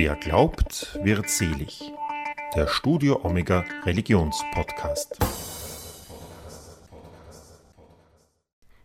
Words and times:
Wer 0.00 0.14
glaubt, 0.14 0.96
wird 1.02 1.28
selig. 1.28 1.92
Der 2.54 2.68
Studio 2.68 3.18
Omega 3.24 3.64
Religionspodcast. 3.84 5.18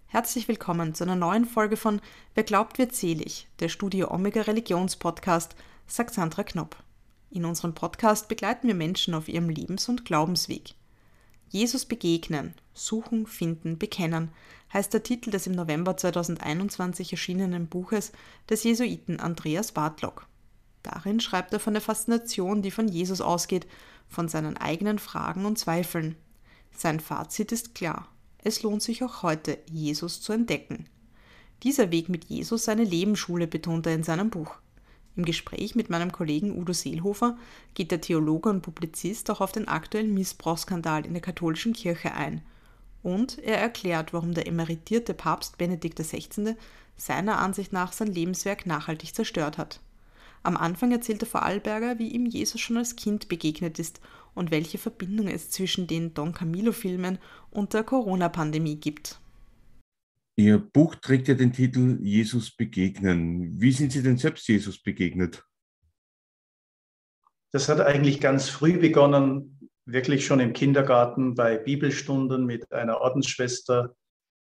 Herzlich 0.07 0.47
willkommen 0.47 0.95
zu 0.95 1.03
einer 1.03 1.15
neuen 1.15 1.45
Folge 1.45 1.77
von 1.77 2.01
Wer 2.33 2.43
glaubt, 2.43 2.79
wird 2.79 2.95
selig, 2.95 3.47
der 3.59 3.69
Studio 3.69 4.09
Omega 4.09 4.41
Religionspodcast, 4.41 5.55
sagt 5.85 6.15
Sandra 6.15 6.41
Knopp. 6.41 6.77
In 7.29 7.45
unserem 7.45 7.75
Podcast 7.75 8.27
begleiten 8.27 8.67
wir 8.67 8.73
Menschen 8.73 9.13
auf 9.13 9.27
ihrem 9.27 9.49
Lebens- 9.49 9.89
und 9.89 10.05
Glaubensweg. 10.05 10.73
Jesus 11.47 11.85
begegnen, 11.85 12.55
suchen, 12.73 13.27
finden, 13.27 13.77
bekennen 13.77 14.31
heißt 14.73 14.91
der 14.91 15.03
Titel 15.03 15.29
des 15.29 15.45
im 15.45 15.53
November 15.53 15.95
2021 15.95 17.11
erschienenen 17.11 17.67
Buches 17.67 18.13
des 18.49 18.63
Jesuiten 18.63 19.19
Andreas 19.19 19.73
Bartlock. 19.73 20.25
Darin 20.83 21.19
schreibt 21.19 21.53
er 21.53 21.59
von 21.59 21.73
der 21.73 21.81
Faszination, 21.81 22.61
die 22.61 22.71
von 22.71 22.87
Jesus 22.87 23.21
ausgeht, 23.21 23.65
von 24.07 24.27
seinen 24.27 24.57
eigenen 24.57 24.99
Fragen 24.99 25.45
und 25.45 25.57
Zweifeln. 25.57 26.15
Sein 26.75 26.99
Fazit 26.99 27.51
ist 27.51 27.73
klar. 27.73 28.07
Es 28.37 28.61
lohnt 28.61 28.81
sich 28.83 29.03
auch 29.03 29.23
heute, 29.23 29.57
Jesus 29.71 30.21
zu 30.21 30.33
entdecken. 30.33 30.85
Dieser 31.63 31.91
Weg 31.91 32.09
mit 32.09 32.25
Jesus 32.25 32.65
seine 32.65 32.83
Lebensschule 32.83 33.47
betont 33.47 33.87
er 33.87 33.95
in 33.95 34.03
seinem 34.03 34.29
Buch. 34.29 34.55
Im 35.15 35.23
Gespräch 35.23 35.75
mit 35.75 35.89
meinem 35.89 36.11
Kollegen 36.11 36.57
Udo 36.57 36.73
Seelhofer 36.73 37.37
geht 37.73 37.91
der 37.91 38.01
Theologe 38.01 38.49
und 38.49 38.61
Publizist 38.61 39.29
auch 39.29 39.41
auf 39.41 39.51
den 39.51 39.67
aktuellen 39.67 40.13
Missbrauchsskandal 40.13 41.05
in 41.05 41.13
der 41.13 41.21
katholischen 41.21 41.73
Kirche 41.73 42.13
ein. 42.13 42.41
Und 43.03 43.37
er 43.39 43.59
erklärt, 43.59 44.11
warum 44.11 44.33
der 44.33 44.47
emeritierte 44.47 45.13
Papst 45.13 45.57
Benedikt 45.57 45.99
XVI. 45.99 46.55
seiner 46.97 47.39
Ansicht 47.39 47.71
nach 47.71 47.93
sein 47.93 48.07
Lebenswerk 48.07 48.65
nachhaltig 48.65 49.13
zerstört 49.13 49.57
hat. 49.57 49.79
Am 50.43 50.57
Anfang 50.57 50.91
erzählte 50.91 51.25
Vorarlberger, 51.25 51.99
wie 51.99 52.09
ihm 52.09 52.25
Jesus 52.25 52.59
schon 52.59 52.77
als 52.77 52.97
Kind 52.97 53.29
begegnet 53.29 53.79
ist 53.79 54.01
und 54.35 54.51
welche 54.51 54.77
Verbindung 54.77 55.27
es 55.27 55.49
zwischen 55.49 55.87
den 55.87 56.13
Don 56.13 56.33
Camillo-Filmen 56.33 57.17
und 57.49 57.73
der 57.73 57.83
Corona-Pandemie 57.83 58.75
gibt. 58.75 59.21
Ihr 60.35 60.57
Buch 60.57 60.95
trägt 60.95 61.27
ja 61.29 61.35
den 61.35 61.53
Titel 61.53 61.99
Jesus 62.01 62.55
begegnen. 62.55 63.61
Wie 63.61 63.71
sind 63.71 63.91
Sie 63.91 64.03
denn 64.03 64.17
selbst 64.17 64.47
Jesus 64.47 64.81
begegnet? 64.81 65.45
Das 67.51 67.69
hat 67.69 67.79
eigentlich 67.79 68.19
ganz 68.19 68.49
früh 68.49 68.79
begonnen, 68.79 69.69
wirklich 69.85 70.25
schon 70.25 70.39
im 70.39 70.53
Kindergarten 70.53 71.35
bei 71.35 71.57
Bibelstunden 71.57 72.45
mit 72.45 72.69
einer 72.71 72.99
Ordensschwester, 72.99 73.95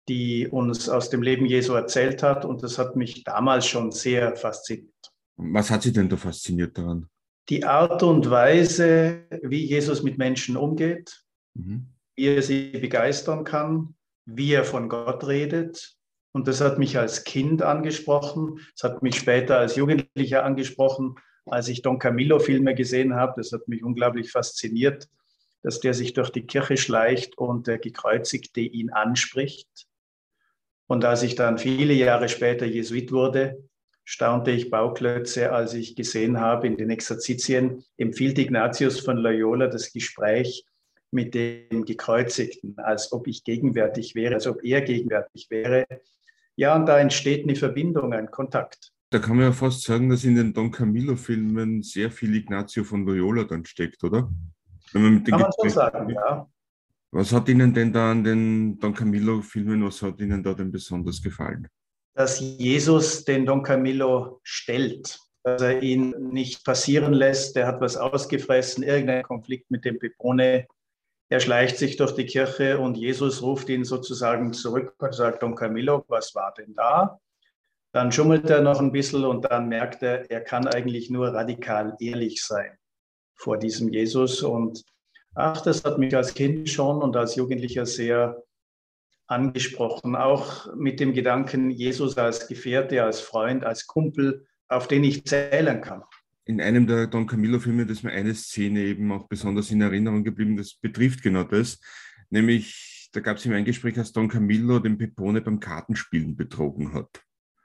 die 0.10 0.48
uns 0.48 0.90
aus 0.90 1.10
dem 1.12 1.22
Leben 1.22 1.46
Jesu 1.46 1.74
erzählt 1.74 2.24
hat. 2.24 2.44
Und 2.44 2.64
das 2.64 2.80
hat 2.80 2.96
mich 2.96 3.24
damals 3.24 3.68
schon 3.68 3.92
sehr 3.92 4.36
fasziniert. 4.36 4.97
Was 5.38 5.70
hat 5.70 5.84
Sie 5.84 5.94
denn 5.94 6.10
da 6.10 6.18
fasziniert 6.18 6.78
daran? 6.78 7.08
Die 7.50 7.64
Art 7.64 8.04
und 8.04 8.30
Weise, 8.30 9.26
wie 9.42 9.64
Jesus 9.64 10.04
mit 10.04 10.18
Menschen 10.18 10.58
umgeht, 10.58 11.24
mhm. 11.54 11.94
wie 12.16 12.26
er 12.26 12.42
sie 12.42 12.72
begeistern 12.72 13.46
kann, 13.46 13.96
wie 14.26 14.52
er 14.52 14.66
von 14.66 14.90
Gott 14.90 15.26
redet. 15.28 15.96
Und 16.34 16.48
das 16.48 16.60
hat 16.60 16.78
mich 16.78 16.98
als 16.98 17.24
Kind 17.24 17.62
angesprochen. 17.62 18.60
Es 18.76 18.84
hat 18.84 19.02
mich 19.02 19.16
später 19.16 19.60
als 19.60 19.76
Jugendlicher 19.76 20.44
angesprochen, 20.44 21.16
als 21.46 21.70
ich 21.70 21.82
Don 21.82 22.00
Camillo-Filme 22.00 22.76
gesehen 22.76 23.16
habe. 23.16 23.34
Das 23.38 23.52
hat 23.54 23.68
mich 23.68 23.84
unglaublich 23.84 24.32
fasziniert, 24.32 25.08
dass 25.64 25.80
der 25.80 25.94
sich 25.94 26.14
durch 26.14 26.32
die 26.32 26.46
Kirche 26.46 26.78
schleicht 26.78 27.38
und 27.38 27.68
der 27.68 27.78
Gekreuzigte 27.78 28.60
ihn 28.60 28.90
anspricht. 28.90 29.88
Und 30.88 31.06
als 31.06 31.24
ich 31.24 31.36
dann 31.36 31.58
viele 31.58 31.94
Jahre 31.94 32.28
später 32.28 32.66
Jesuit 32.66 33.12
wurde, 33.12 33.67
staunte 34.08 34.52
ich 34.52 34.70
Bauklötze, 34.70 35.52
als 35.52 35.74
ich 35.74 35.94
gesehen 35.94 36.40
habe, 36.40 36.66
in 36.66 36.78
den 36.78 36.90
Exerzitien 36.90 37.84
empfiehlt 37.98 38.40
Ignatius 38.40 39.02
von 39.02 39.18
Loyola 39.18 39.68
das 39.68 39.92
Gespräch 39.92 40.66
mit 41.12 41.36
dem 41.36 41.84
Gekreuzigten, 41.84 42.76
als 42.78 43.12
ob 43.12 43.28
ich 43.28 43.44
gegenwärtig 43.44 44.16
wäre, 44.16 44.36
als 44.36 44.48
ob 44.48 44.64
er 44.64 44.80
gegenwärtig 44.82 45.48
wäre. 45.50 45.86
Ja, 46.56 46.74
und 46.78 46.86
da 46.86 47.00
entsteht 47.00 47.44
eine 47.44 47.58
Verbindung, 47.58 48.14
ein 48.14 48.32
Kontakt. 48.32 48.94
Da 49.10 49.20
kann 49.20 49.36
man 49.36 49.48
ja 49.48 49.52
fast 49.52 49.84
sagen, 49.84 50.10
dass 50.10 50.24
in 50.24 50.36
den 50.36 50.54
Don 50.54 50.72
Camillo-Filmen 50.72 51.84
sehr 51.84 52.10
viel 52.10 52.34
Ignazio 52.34 52.86
von 52.86 53.06
Loyola 53.06 53.44
dann 53.44 53.66
steckt, 53.66 54.06
oder? 54.06 54.32
Wenn 54.94 55.02
man 55.02 55.14
mit 55.16 55.28
den 55.28 55.34
kann 55.34 55.42
man 55.42 55.52
so 55.52 55.68
sagen, 55.68 56.10
ja. 56.12 56.50
Was 57.12 57.34
hat 57.34 57.50
Ihnen 57.50 57.74
denn 57.74 57.92
da 57.92 58.12
an 58.12 58.24
den 58.24 58.80
Don 58.80 58.94
Camillo-Filmen, 58.94 59.84
was 59.84 60.02
hat 60.02 60.22
Ihnen 60.22 60.42
da 60.42 60.54
denn 60.54 60.72
besonders 60.72 61.22
gefallen? 61.22 61.68
Dass 62.18 62.40
Jesus 62.40 63.26
den 63.26 63.46
Don 63.46 63.62
Camillo 63.62 64.40
stellt, 64.42 65.20
dass 65.44 65.62
er 65.62 65.84
ihn 65.84 66.16
nicht 66.32 66.66
passieren 66.66 67.14
lässt, 67.14 67.56
der 67.56 67.68
hat 67.68 67.80
was 67.80 67.96
ausgefressen, 67.96 68.84
irgendein 68.84 69.22
Konflikt 69.22 69.70
mit 69.70 69.86
dem 69.86 70.00
Pepone, 70.00 70.66
er 71.30 71.40
schleicht 71.40 71.78
sich 71.78 71.96
durch 71.96 72.16
die 72.16 72.26
Kirche 72.26 72.80
und 72.80 72.98
Jesus 72.98 73.44
ruft 73.44 73.70
ihn 73.70 73.84
sozusagen 73.86 74.52
zurück 74.52 74.96
und 74.98 75.14
sagt, 75.14 75.44
Don 75.44 75.56
Camillo, 75.56 76.06
was 76.08 76.34
war 76.34 76.56
denn 76.58 76.74
da? 76.74 77.20
Dann 77.92 78.12
schummelt 78.12 78.50
er 78.50 78.62
noch 78.62 78.80
ein 78.80 78.92
bisschen 78.92 79.24
und 79.24 79.52
dann 79.52 79.70
merkt 79.70 80.02
er, 80.02 80.32
er 80.32 80.42
kann 80.42 80.68
eigentlich 80.68 81.12
nur 81.12 81.28
radikal 81.28 81.96
ehrlich 82.00 82.44
sein 82.44 82.80
vor 83.36 83.60
diesem 83.60 83.90
Jesus. 83.90 84.42
Und 84.42 84.86
ach, 85.36 85.62
das 85.62 85.84
hat 85.84 86.00
mich 86.00 86.16
als 86.16 86.34
Kind 86.34 86.68
schon 86.68 87.00
und 87.04 87.16
als 87.16 87.36
Jugendlicher 87.36 87.86
sehr 87.86 88.42
angesprochen. 89.28 90.16
Auch 90.16 90.74
mit 90.76 91.00
dem 91.00 91.14
Gedanken, 91.14 91.70
Jesus 91.70 92.18
als 92.18 92.48
Gefährte, 92.48 93.04
als 93.04 93.20
Freund, 93.20 93.64
als 93.64 93.88
Kumpel, 93.88 94.46
auf 94.68 94.88
den 94.88 95.04
ich 95.04 95.26
zählen 95.26 95.82
kann 95.82 96.04
in 96.48 96.62
einem 96.62 96.88
der 96.88 97.08
Don 97.08 97.28
Camillo-Filme, 97.28 97.84
ist 97.84 98.04
mir 98.04 98.12
eine 98.12 98.34
Szene 98.34 98.80
eben 98.80 99.12
auch 99.12 99.28
besonders 99.28 99.70
in 99.70 99.82
Erinnerung 99.82 100.24
geblieben, 100.24 100.56
das 100.56 100.76
betrifft 100.76 101.22
genau 101.22 101.44
das, 101.44 101.80
nämlich 102.30 103.10
da 103.12 103.20
gab 103.20 103.38
es 103.38 103.46
ihm 103.46 103.54
ein 103.54 103.66
Gespräch, 103.66 103.98
als 103.98 104.14
Don 104.14 104.30
Camillo 104.30 104.80
den 104.80 104.98
Pepone 104.98 105.42
beim 105.42 105.60
Kartenspielen 105.60 106.36
betrogen 106.36 106.94
hat. 106.94 107.22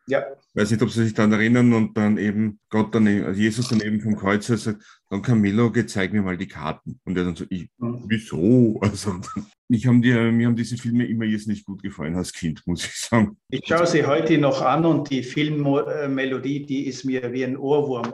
Ja. 0.06 0.24
Ich 0.54 0.60
weiß 0.60 0.70
nicht, 0.70 0.82
ob 0.82 0.90
Sie 0.90 1.04
sich 1.04 1.14
daran 1.14 1.32
erinnern 1.32 1.72
und 1.72 1.96
dann 1.96 2.18
eben 2.18 2.58
Gott 2.68 2.94
dann, 2.94 3.06
also 3.06 3.40
Jesus 3.40 3.68
dann 3.68 3.80
eben 3.80 4.00
vom 4.00 4.16
Kreuz 4.16 4.46
sagt, 4.46 4.82
Don 5.10 5.22
Camillo, 5.22 5.70
zeig 5.86 6.12
mir 6.12 6.22
mal 6.22 6.36
die 6.36 6.48
Karten. 6.48 7.00
Und 7.04 7.16
er 7.16 7.24
dann 7.24 7.36
so, 7.36 7.44
ich, 7.48 7.68
mhm. 7.78 8.04
wieso? 8.06 8.80
Also, 8.92 9.20
mich 9.68 9.86
haben, 9.86 10.02
die, 10.02 10.12
mir 10.12 10.48
haben 10.48 10.56
diese 10.56 10.76
Filme 10.76 11.06
immer 11.06 11.24
jetzt 11.24 11.48
nicht 11.48 11.64
gut 11.64 11.82
gefallen 11.82 12.16
als 12.16 12.32
Kind, 12.32 12.62
muss 12.66 12.84
ich 12.84 12.94
sagen. 12.94 13.38
Ich 13.48 13.62
schaue 13.66 13.86
sie 13.86 14.04
heute 14.04 14.36
noch 14.38 14.60
an 14.60 14.84
und 14.84 15.08
die 15.08 15.22
Filmmelodie, 15.22 16.66
die 16.66 16.86
ist 16.86 17.04
mir 17.04 17.32
wie 17.32 17.44
ein 17.44 17.56
Ohrwurm 17.56 18.12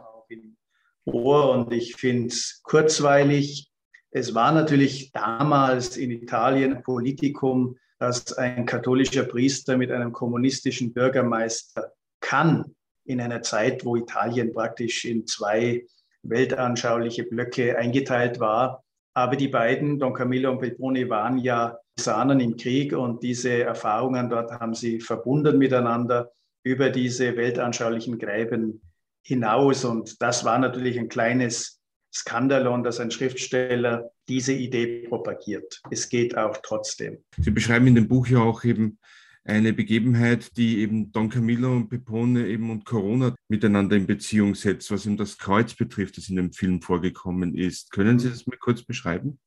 Ohr 1.13 1.53
und 1.53 1.73
ich 1.73 1.97
finde 1.97 2.29
es 2.29 2.61
kurzweilig. 2.63 3.71
Es 4.11 4.35
war 4.35 4.53
natürlich 4.53 5.13
damals 5.13 5.97
in 5.97 6.11
Italien 6.11 6.77
ein 6.77 6.83
Politikum, 6.83 7.77
dass 7.99 8.33
ein 8.35 8.67
katholischer 8.67 9.25
Priester 9.25 9.77
mit 9.77 9.91
einem 9.91 10.13
kommunistischen 10.13 10.93
Bürgermeister 10.93 11.93
kann, 12.21 12.75
in 13.05 13.21
einer 13.21 13.43
Zeit, 13.43 13.85
wo 13.85 13.97
Italien 13.97 14.53
praktisch 14.53 15.05
in 15.05 15.27
zwei 15.27 15.87
weltanschauliche 16.23 17.25
Blöcke 17.25 17.77
eingeteilt 17.79 18.39
war. 18.39 18.85
Aber 19.15 19.37
die 19.37 19.49
beiden, 19.49 19.99
Don 19.99 20.13
Camillo 20.13 20.53
und 20.53 20.61
Pepone, 20.61 21.09
waren 21.09 21.39
ja 21.39 21.79
Sahnen 21.99 22.39
im 22.41 22.57
Krieg 22.57 22.93
und 22.93 23.23
diese 23.23 23.63
Erfahrungen 23.63 24.29
dort 24.29 24.53
haben 24.53 24.75
sie 24.75 25.01
verbunden 25.01 25.59
miteinander 25.59 26.31
über 26.63 26.91
diese 26.91 27.37
weltanschaulichen 27.37 28.19
Gräben 28.19 28.83
hinaus. 29.23 29.85
Und 29.85 30.21
das 30.23 30.45
war 30.45 30.59
natürlich 30.59 30.99
ein 30.99 31.09
kleines 31.09 31.78
Skandalon, 32.13 32.83
dass 32.83 33.01
ein 33.01 33.11
Schriftsteller 33.11 34.11
diese 34.29 34.53
Idee 34.53 35.07
propagiert. 35.09 35.81
Es 35.91 36.09
geht 36.09 36.37
auch 36.37 36.57
trotzdem. 36.63 37.19
Sie 37.37 37.51
beschreiben 37.51 37.87
in 37.87 37.95
dem 37.95 38.09
Buch 38.09 38.27
ja 38.27 38.41
auch 38.41 38.65
eben 38.65 38.99
eine 39.45 39.73
Begebenheit, 39.73 40.57
die 40.57 40.81
eben 40.81 41.11
Don 41.13 41.31
Camillo 41.31 41.73
und 41.73 41.89
Pepone 41.89 42.47
eben 42.47 42.71
und 42.71 42.85
Corona 42.85 43.35
miteinander 43.49 43.97
in 43.97 44.07
Beziehung 44.07 44.55
setzt, 44.55 44.91
was 44.91 45.07
eben 45.07 45.17
das 45.17 45.39
Kreuz 45.39 45.75
betrifft, 45.75 46.19
das 46.19 46.29
in 46.29 46.37
dem 46.37 46.53
Film 46.53 46.83
vorgekommen 46.83 47.55
ist. 47.57 47.91
Können 47.91 48.19
Sie 48.19 48.29
das 48.29 48.47
mal 48.47 48.59
kurz 48.59 48.83
beschreiben? 48.83 49.39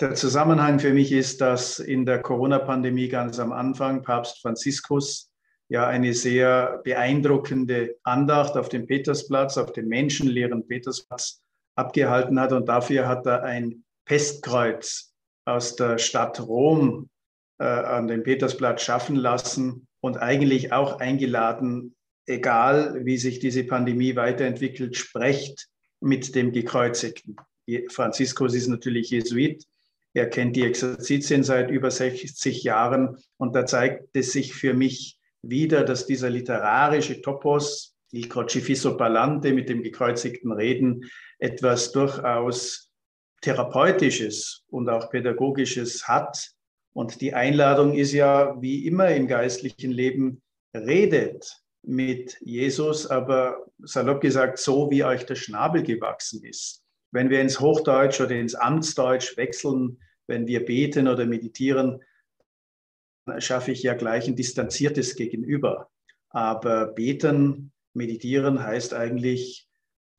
Der 0.00 0.14
Zusammenhang 0.14 0.78
für 0.78 0.92
mich 0.92 1.12
ist, 1.12 1.40
dass 1.40 1.78
in 1.78 2.04
der 2.06 2.20
Corona-Pandemie 2.20 3.08
ganz 3.08 3.38
am 3.38 3.52
Anfang 3.52 4.02
Papst 4.02 4.40
Franziskus 4.42 5.30
ja 5.68 5.86
eine 5.86 6.14
sehr 6.14 6.80
beeindruckende 6.84 7.96
Andacht 8.04 8.56
auf 8.56 8.68
dem 8.68 8.86
Petersplatz, 8.86 9.58
auf 9.58 9.72
dem 9.72 9.88
menschenleeren 9.88 10.66
Petersplatz 10.66 11.42
abgehalten 11.78 12.38
hat. 12.40 12.52
Und 12.52 12.68
dafür 12.68 13.08
hat 13.08 13.26
er 13.26 13.44
ein 13.44 13.84
Pestkreuz 14.04 15.14
aus 15.44 15.76
der 15.76 15.98
Stadt 15.98 16.40
Rom 16.40 17.08
äh, 17.58 17.64
an 17.64 18.08
dem 18.08 18.22
Petersplatz 18.22 18.82
schaffen 18.82 19.16
lassen 19.16 19.86
und 20.00 20.18
eigentlich 20.18 20.72
auch 20.72 21.00
eingeladen, 21.00 21.94
egal 22.26 23.04
wie 23.04 23.16
sich 23.16 23.38
diese 23.38 23.64
Pandemie 23.64 24.16
weiterentwickelt, 24.16 24.96
sprecht 24.96 25.68
mit 26.00 26.34
dem 26.34 26.52
Gekreuzigten. 26.52 27.36
Franziskus 27.90 28.54
ist 28.54 28.68
natürlich 28.68 29.10
Jesuit. 29.10 29.64
Er 30.14 30.28
kennt 30.28 30.56
die 30.56 30.64
Exerzitien 30.64 31.42
seit 31.42 31.70
über 31.70 31.90
60 31.90 32.62
Jahren 32.62 33.18
und 33.36 33.54
da 33.54 33.66
zeigt 33.66 34.16
es 34.16 34.32
sich 34.32 34.54
für 34.54 34.74
mich 34.74 35.18
wieder, 35.42 35.84
dass 35.84 36.06
dieser 36.06 36.30
literarische 36.30 37.20
Topos 37.20 37.94
Il 38.10 38.28
Crocifisso 38.28 38.96
Palante 38.96 39.52
mit 39.52 39.68
dem 39.68 39.82
gekreuzigten 39.82 40.52
Reden 40.52 41.04
etwas 41.38 41.92
durchaus 41.92 42.90
Therapeutisches 43.40 44.64
und 44.68 44.88
auch 44.88 45.10
Pädagogisches 45.10 46.08
hat. 46.08 46.50
Und 46.92 47.20
die 47.20 47.34
Einladung 47.34 47.94
ist 47.94 48.12
ja, 48.12 48.60
wie 48.60 48.86
immer 48.86 49.10
im 49.10 49.28
geistlichen 49.28 49.92
Leben, 49.92 50.42
redet 50.74 51.62
mit 51.82 52.36
Jesus, 52.40 53.06
aber 53.06 53.66
salopp 53.78 54.20
gesagt, 54.20 54.58
so 54.58 54.90
wie 54.90 55.04
euch 55.04 55.24
der 55.24 55.36
Schnabel 55.36 55.82
gewachsen 55.82 56.42
ist. 56.44 56.82
Wenn 57.12 57.30
wir 57.30 57.40
ins 57.40 57.60
Hochdeutsch 57.60 58.20
oder 58.20 58.34
ins 58.34 58.54
Amtsdeutsch 58.54 59.36
wechseln, 59.36 60.00
wenn 60.26 60.46
wir 60.46 60.64
beten 60.64 61.08
oder 61.08 61.24
meditieren, 61.24 62.02
schaffe 63.38 63.72
ich 63.72 63.82
ja 63.82 63.94
gleich 63.94 64.26
ein 64.26 64.36
distanziertes 64.36 65.14
Gegenüber. 65.14 65.90
Aber 66.30 66.88
beten, 66.88 67.72
meditieren 67.98 68.62
heißt 68.62 68.94
eigentlich, 68.94 69.68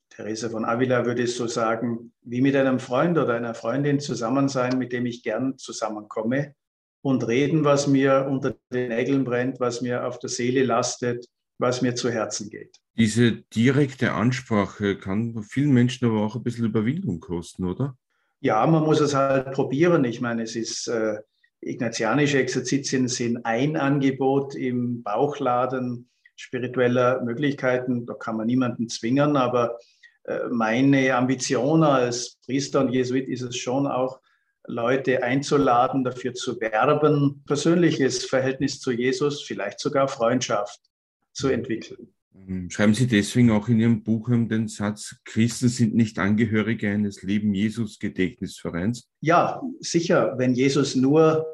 Theresa 0.10 0.50
von 0.50 0.66
Avila 0.66 1.06
würde 1.06 1.24
es 1.24 1.36
so 1.36 1.48
sagen, 1.48 2.12
wie 2.22 2.42
mit 2.42 2.56
einem 2.56 2.80
Freund 2.80 3.18
oder 3.18 3.34
einer 3.34 3.56
Freundin 3.56 4.00
zusammen 4.00 4.50
sein, 4.50 4.78
mit 4.78 4.92
dem 4.94 5.06
ich 5.06 5.24
gern 5.24 5.58
zusammenkomme 5.58 6.54
und 7.02 7.28
reden, 7.28 7.64
was 7.64 7.88
mir 7.88 8.28
unter 8.30 8.56
den 8.72 8.90
Nägeln 8.90 9.24
brennt, 9.24 9.60
was 9.60 9.82
mir 9.82 10.06
auf 10.06 10.20
der 10.20 10.30
Seele 10.30 10.64
lastet, 10.64 11.26
was 11.58 11.82
mir 11.82 11.96
zu 11.96 12.12
Herzen 12.12 12.50
geht. 12.50 12.78
Diese 12.98 13.32
direkte 13.32 14.12
Ansprache 14.12 14.98
kann 14.98 15.42
vielen 15.44 15.72
Menschen 15.72 16.08
aber 16.08 16.22
auch 16.22 16.36
ein 16.36 16.44
bisschen 16.44 16.66
Überwindung 16.66 17.20
kosten, 17.20 17.66
oder? 17.66 17.98
Ja, 18.42 18.66
man 18.68 18.84
muss 18.84 19.00
es 19.00 19.14
halt 19.14 19.52
probieren. 19.54 20.04
Ich 20.06 20.22
meine, 20.22 20.44
es 20.44 20.56
ist 20.56 20.88
äh, 20.88 21.18
ignatianische 21.62 22.40
Exerzitien 22.40 23.08
sind 23.08 23.46
ein 23.46 23.78
Angebot 23.78 24.56
im 24.56 25.04
Bauchladen 25.04 26.10
spiritueller 26.40 27.22
Möglichkeiten. 27.24 28.06
Da 28.06 28.14
kann 28.14 28.38
man 28.38 28.48
niemanden 28.48 28.88
zwingen, 28.90 29.36
aber 29.36 29.78
äh, 30.24 30.48
meine 30.50 31.16
Ambition 31.16 31.84
als 31.84 32.38
Priester 32.46 32.80
und 32.82 32.94
Jesuit 32.94 33.28
ist 33.28 33.42
es 33.42 33.58
schon 33.58 33.88
auch, 33.88 34.20
Leute 34.68 35.24
einzuladen, 35.24 36.04
dafür 36.04 36.36
zu 36.36 36.62
werben, 36.62 37.44
persönliches 37.48 38.26
Verhältnis 38.26 38.80
zu 38.80 38.92
Jesus, 38.92 39.42
vielleicht 39.42 39.80
sogar 39.80 40.08
Freundschaft 40.08 40.80
zu 41.34 41.48
entwickeln. 41.48 42.14
Ähm, 42.48 42.70
schreiben 42.70 42.94
Sie 42.94 43.08
deswegen 43.08 43.50
auch 43.50 43.68
in 43.68 43.80
Ihrem 43.80 44.04
Buch 44.04 44.30
den 44.30 44.68
Satz, 44.68 45.16
Christen 45.26 45.70
sind 45.70 45.96
nicht 45.96 46.20
Angehörige 46.20 46.90
eines 46.92 47.24
Leben 47.24 47.54
Jesus-Gedächtnisvereins? 47.54 49.10
Ja, 49.22 49.62
sicher. 49.80 50.36
Wenn 50.38 50.54
Jesus 50.54 50.96
nur 50.96 51.48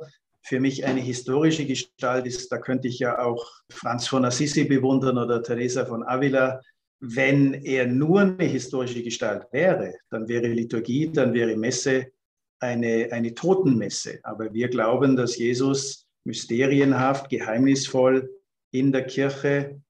für 0.46 0.60
mich 0.60 0.86
eine 0.86 1.02
historische 1.02 1.66
Gestalt 1.66 2.28
ist, 2.28 2.52
da 2.52 2.60
könnte 2.60 2.88
ich 2.88 3.00
ja 3.00 3.18
auch 3.18 3.44
Franz 3.72 4.08
von 4.08 4.26
Assisi 4.26 4.64
bewundern 4.66 5.18
oder 5.18 5.42
Teresa 5.42 5.86
von 5.86 6.04
Avila. 6.04 6.62
Wenn 7.00 7.56
er 7.56 7.88
nur 7.88 8.22
eine 8.22 8.44
historische 8.44 9.02
Gestalt 9.02 9.48
wäre, 9.52 9.96
dann 10.12 10.28
wäre 10.28 10.46
Liturgie, 10.46 11.12
dann 11.12 11.34
wäre 11.34 11.58
Messe 11.58 12.12
eine, 12.60 13.10
eine 13.12 13.34
Totenmesse. 13.34 14.20
Aber 14.22 14.54
wir 14.54 14.68
glauben, 14.68 15.16
dass 15.16 15.36
Jesus 15.36 16.06
mysterienhaft, 16.26 17.30
geheimnisvoll 17.30 18.30
in 18.70 18.92
der 18.92 19.08
Kirche 19.08 19.82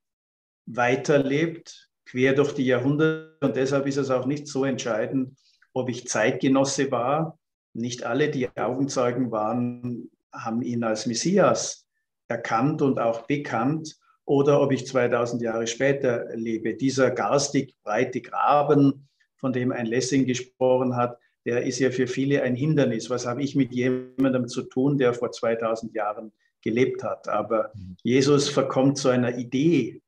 weiterlebt, 0.67 1.89
quer 2.05 2.33
durch 2.33 2.53
die 2.53 2.65
Jahrhunderte. 2.65 3.37
Und 3.41 3.57
deshalb 3.57 3.87
ist 3.87 3.97
es 3.97 4.09
auch 4.09 4.25
nicht 4.25 4.47
so 4.47 4.63
entscheidend, 4.63 5.37
ob 5.73 5.89
ich 5.89 6.07
Zeitgenosse 6.07 6.91
war. 6.91 7.37
Nicht 7.73 8.03
alle, 8.03 8.31
die 8.31 8.47
Augenzeugen 8.55 9.31
waren, 9.31 10.09
haben 10.35 10.61
ihn 10.61 10.83
als 10.83 11.05
Messias 11.05 11.87
erkannt 12.27 12.81
und 12.81 12.99
auch 12.99 13.23
bekannt. 13.23 13.97
Oder 14.25 14.61
ob 14.61 14.71
ich 14.71 14.87
2000 14.87 15.41
Jahre 15.41 15.67
später 15.67 16.35
lebe. 16.35 16.73
Dieser 16.73 17.11
garstig 17.11 17.75
breite 17.83 18.21
Graben, 18.21 19.07
von 19.35 19.53
dem 19.53 19.71
ein 19.71 19.85
Lessing 19.85 20.25
gesprochen 20.25 20.95
hat, 20.95 21.19
der 21.45 21.63
ist 21.63 21.79
ja 21.79 21.91
für 21.91 22.07
viele 22.07 22.41
ein 22.41 22.55
Hindernis. 22.55 23.09
Was 23.09 23.27
habe 23.27 23.43
ich 23.43 23.55
mit 23.55 23.71
jemandem 23.71 24.47
zu 24.47 24.63
tun, 24.63 24.97
der 24.97 25.13
vor 25.13 25.31
2000 25.31 25.93
Jahren 25.93 26.31
gelebt 26.61 27.03
hat? 27.03 27.27
Aber. 27.27 27.71
Jesus 28.01 28.49
verkommt 28.49 28.97
zu 28.97 29.09
einer 29.09 29.37
Idee, 29.37 30.01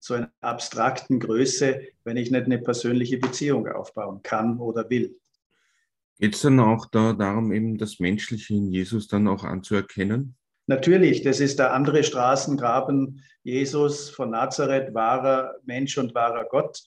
zu 0.00 0.14
einer 0.14 0.32
abstrakten 0.40 1.20
Größe, 1.20 1.80
wenn 2.04 2.16
ich 2.16 2.30
nicht 2.30 2.44
eine 2.44 2.58
persönliche 2.58 3.18
Beziehung 3.18 3.68
aufbauen 3.68 4.20
kann 4.22 4.58
oder 4.58 4.90
will. 4.90 5.18
Geht 6.22 6.36
es 6.36 6.42
dann 6.42 6.60
auch 6.60 6.86
da 6.86 7.14
darum, 7.14 7.50
eben 7.50 7.78
das 7.78 7.98
Menschliche 7.98 8.54
in 8.54 8.70
Jesus 8.70 9.08
dann 9.08 9.26
auch 9.26 9.42
anzuerkennen? 9.42 10.36
Natürlich, 10.68 11.22
das 11.22 11.40
ist 11.40 11.58
der 11.58 11.74
andere 11.74 12.04
Straßengraben. 12.04 13.24
Jesus 13.42 14.08
von 14.08 14.30
Nazareth, 14.30 14.94
wahrer 14.94 15.56
Mensch 15.64 15.98
und 15.98 16.14
wahrer 16.14 16.44
Gott. 16.44 16.80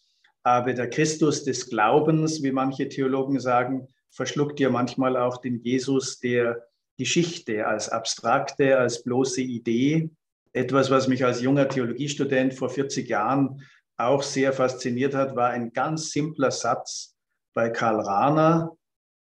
Aber 0.44 0.74
der 0.74 0.90
Christus 0.90 1.44
des 1.44 1.70
Glaubens, 1.70 2.44
wie 2.44 2.54
manche 2.54 2.88
Theologen 2.88 3.42
sagen, 3.42 3.90
verschluckt 4.10 4.62
ja 4.62 4.70
manchmal 4.70 5.18
auch 5.18 5.42
den 5.42 5.60
Jesus 5.62 6.18
der 6.22 6.66
Geschichte 6.98 7.68
als 7.68 7.90
abstrakte, 7.90 8.78
als 8.78 9.04
bloße 9.04 9.42
Idee. 9.42 10.12
Etwas, 10.54 10.90
was 10.90 11.10
mich 11.10 11.26
als 11.26 11.42
junger 11.42 11.68
Theologiestudent 11.68 12.54
vor 12.54 12.70
40 12.70 13.10
Jahren 13.10 13.62
auch 13.98 14.24
sehr 14.24 14.54
fasziniert 14.54 15.14
hat, 15.14 15.36
war 15.36 15.50
ein 15.50 15.74
ganz 15.74 16.12
simpler 16.12 16.52
Satz 16.52 17.18
bei 17.54 17.70
Karl 17.70 18.00
Rahner. 18.00 18.78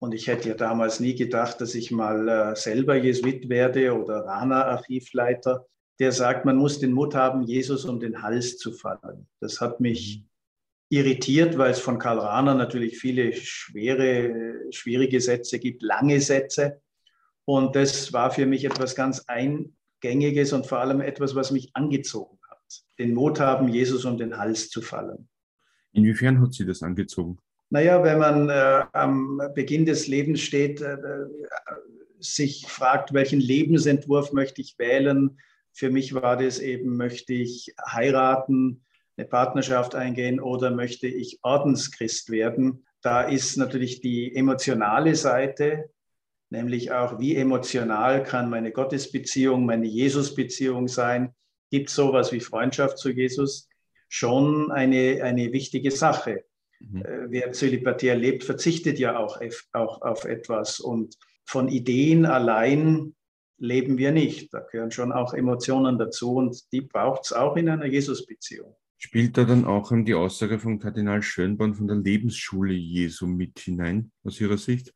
Und 0.02 0.16
ich 0.16 0.26
hätte 0.26 0.50
ja 0.50 0.56
damals 0.56 1.00
nie 1.00 1.14
gedacht, 1.14 1.62
dass 1.62 1.76
ich 1.76 1.92
mal 1.92 2.28
äh, 2.28 2.56
selber 2.56 2.96
Jesuit 2.96 3.50
werde 3.50 3.94
oder 3.94 4.26
Rahner-Archivleiter. 4.26 5.68
Der 6.00 6.12
sagt, 6.12 6.44
man 6.44 6.58
muss 6.58 6.80
den 6.80 6.92
Mut 6.92 7.14
haben, 7.14 7.44
Jesus 7.44 7.86
um 7.86 8.00
den 8.00 8.24
Hals 8.24 8.58
zu 8.58 8.74
fallen. 8.74 9.28
Das 9.42 9.62
hat 9.62 9.80
mich 9.80 10.26
irritiert, 10.90 11.56
weil 11.60 11.70
es 11.70 11.80
von 11.80 12.00
Karl 12.00 12.18
Rahner 12.18 12.56
natürlich 12.56 12.98
viele 12.98 13.32
schwere, 13.34 14.72
schwierige 14.72 15.22
Sätze 15.22 15.60
gibt, 15.60 15.84
lange 15.84 16.20
Sätze. 16.20 16.82
Und 17.46 17.76
das 17.76 18.12
war 18.12 18.32
für 18.32 18.48
mich 18.48 18.66
etwas 18.66 18.96
ganz 18.96 19.24
Eingängiges 19.28 20.52
und 20.52 20.66
vor 20.66 20.80
allem 20.80 21.02
etwas, 21.02 21.36
was 21.36 21.52
mich 21.52 21.70
angezogen 21.76 22.40
hat. 22.50 22.84
Den 22.98 23.14
Mut 23.14 23.40
haben, 23.40 23.68
Jesus 23.68 24.04
um 24.06 24.18
den 24.18 24.36
Hals 24.36 24.72
zu 24.72 24.82
fallen. 24.82 25.30
Inwiefern 25.92 26.42
hat 26.42 26.56
Sie 26.56 26.66
das 26.66 26.82
angezogen? 26.82 27.38
Naja, 27.72 28.04
wenn 28.04 28.20
man 28.20 28.50
äh, 28.50 28.84
am 28.92 29.42
Beginn 29.56 29.86
des 29.86 30.08
Lebens 30.08 30.42
steht, 30.42 30.82
äh, 30.82 30.98
sich 32.20 32.68
fragt, 32.68 33.14
welchen 33.14 33.40
Lebensentwurf 33.40 34.34
möchte 34.34 34.60
ich 34.62 34.78
wählen. 34.78 35.40
Für 35.72 35.90
mich 35.90 36.14
war 36.14 36.36
das 36.36 36.60
eben, 36.60 36.98
möchte 36.98 37.34
ich 37.34 37.74
heiraten, 37.90 38.84
eine 39.16 39.26
Partnerschaft 39.26 39.96
eingehen 39.96 40.42
oder 40.42 40.72
möchte 40.72 41.08
ich 41.08 41.40
Ordenschrist 41.44 42.30
werden. 42.30 42.86
Da 43.02 43.22
ist 43.22 43.56
natürlich 43.56 44.02
die 44.02 44.36
emotionale 44.36 45.16
Seite, 45.16 45.90
nämlich 46.50 46.92
auch, 46.92 47.20
wie 47.20 47.38
emotional 47.38 48.22
kann 48.24 48.50
meine 48.50 48.74
Gottesbeziehung, 48.74 49.66
meine 49.66 49.88
Jesusbeziehung 49.88 50.90
sein. 50.90 51.34
Gibt 51.70 51.88
es 51.88 51.96
sowas 51.96 52.34
wie 52.34 52.42
Freundschaft 52.42 52.98
zu 52.98 53.12
Jesus? 53.12 53.70
Schon 54.10 54.72
eine, 54.72 55.24
eine 55.24 55.54
wichtige 55.54 55.92
Sache. 55.92 56.44
Mhm. 56.90 57.06
Äh, 57.06 57.32
wer 57.32 57.52
zölibatär 57.52 58.16
lebt, 58.16 58.44
verzichtet 58.44 59.00
ja 59.00 59.18
auch, 59.18 59.40
auch 59.74 60.02
auf 60.02 60.26
etwas. 60.26 60.80
Und 60.80 61.18
von 61.46 61.68
Ideen 61.68 62.26
allein 62.26 63.16
leben 63.58 63.98
wir 63.98 64.12
nicht. 64.12 64.54
Da 64.54 64.60
gehören 64.60 64.92
schon 64.92 65.12
auch 65.12 65.34
Emotionen 65.34 65.98
dazu 65.98 66.36
und 66.36 66.72
die 66.72 66.82
braucht 66.82 67.26
es 67.26 67.34
auch 67.34 67.56
in 67.56 67.70
einer 67.70 67.86
Jesusbeziehung. 67.86 68.76
Spielt 68.98 69.38
da 69.38 69.46
dann 69.46 69.66
auch 69.66 69.92
die 69.92 70.14
Aussage 70.14 70.60
von 70.60 70.80
Kardinal 70.80 71.24
Schönborn 71.24 71.74
von 71.74 71.88
der 71.88 71.98
Lebensschule 71.98 72.74
Jesu 72.74 73.26
mit 73.26 73.60
hinein, 73.60 74.12
aus 74.24 74.40
Ihrer 74.40 74.58
Sicht? 74.58 74.94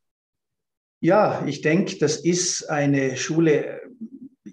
Ja, 1.00 1.44
ich 1.46 1.60
denke, 1.60 1.98
das 1.98 2.16
ist 2.24 2.70
eine 2.70 3.16
Schule. 3.16 3.80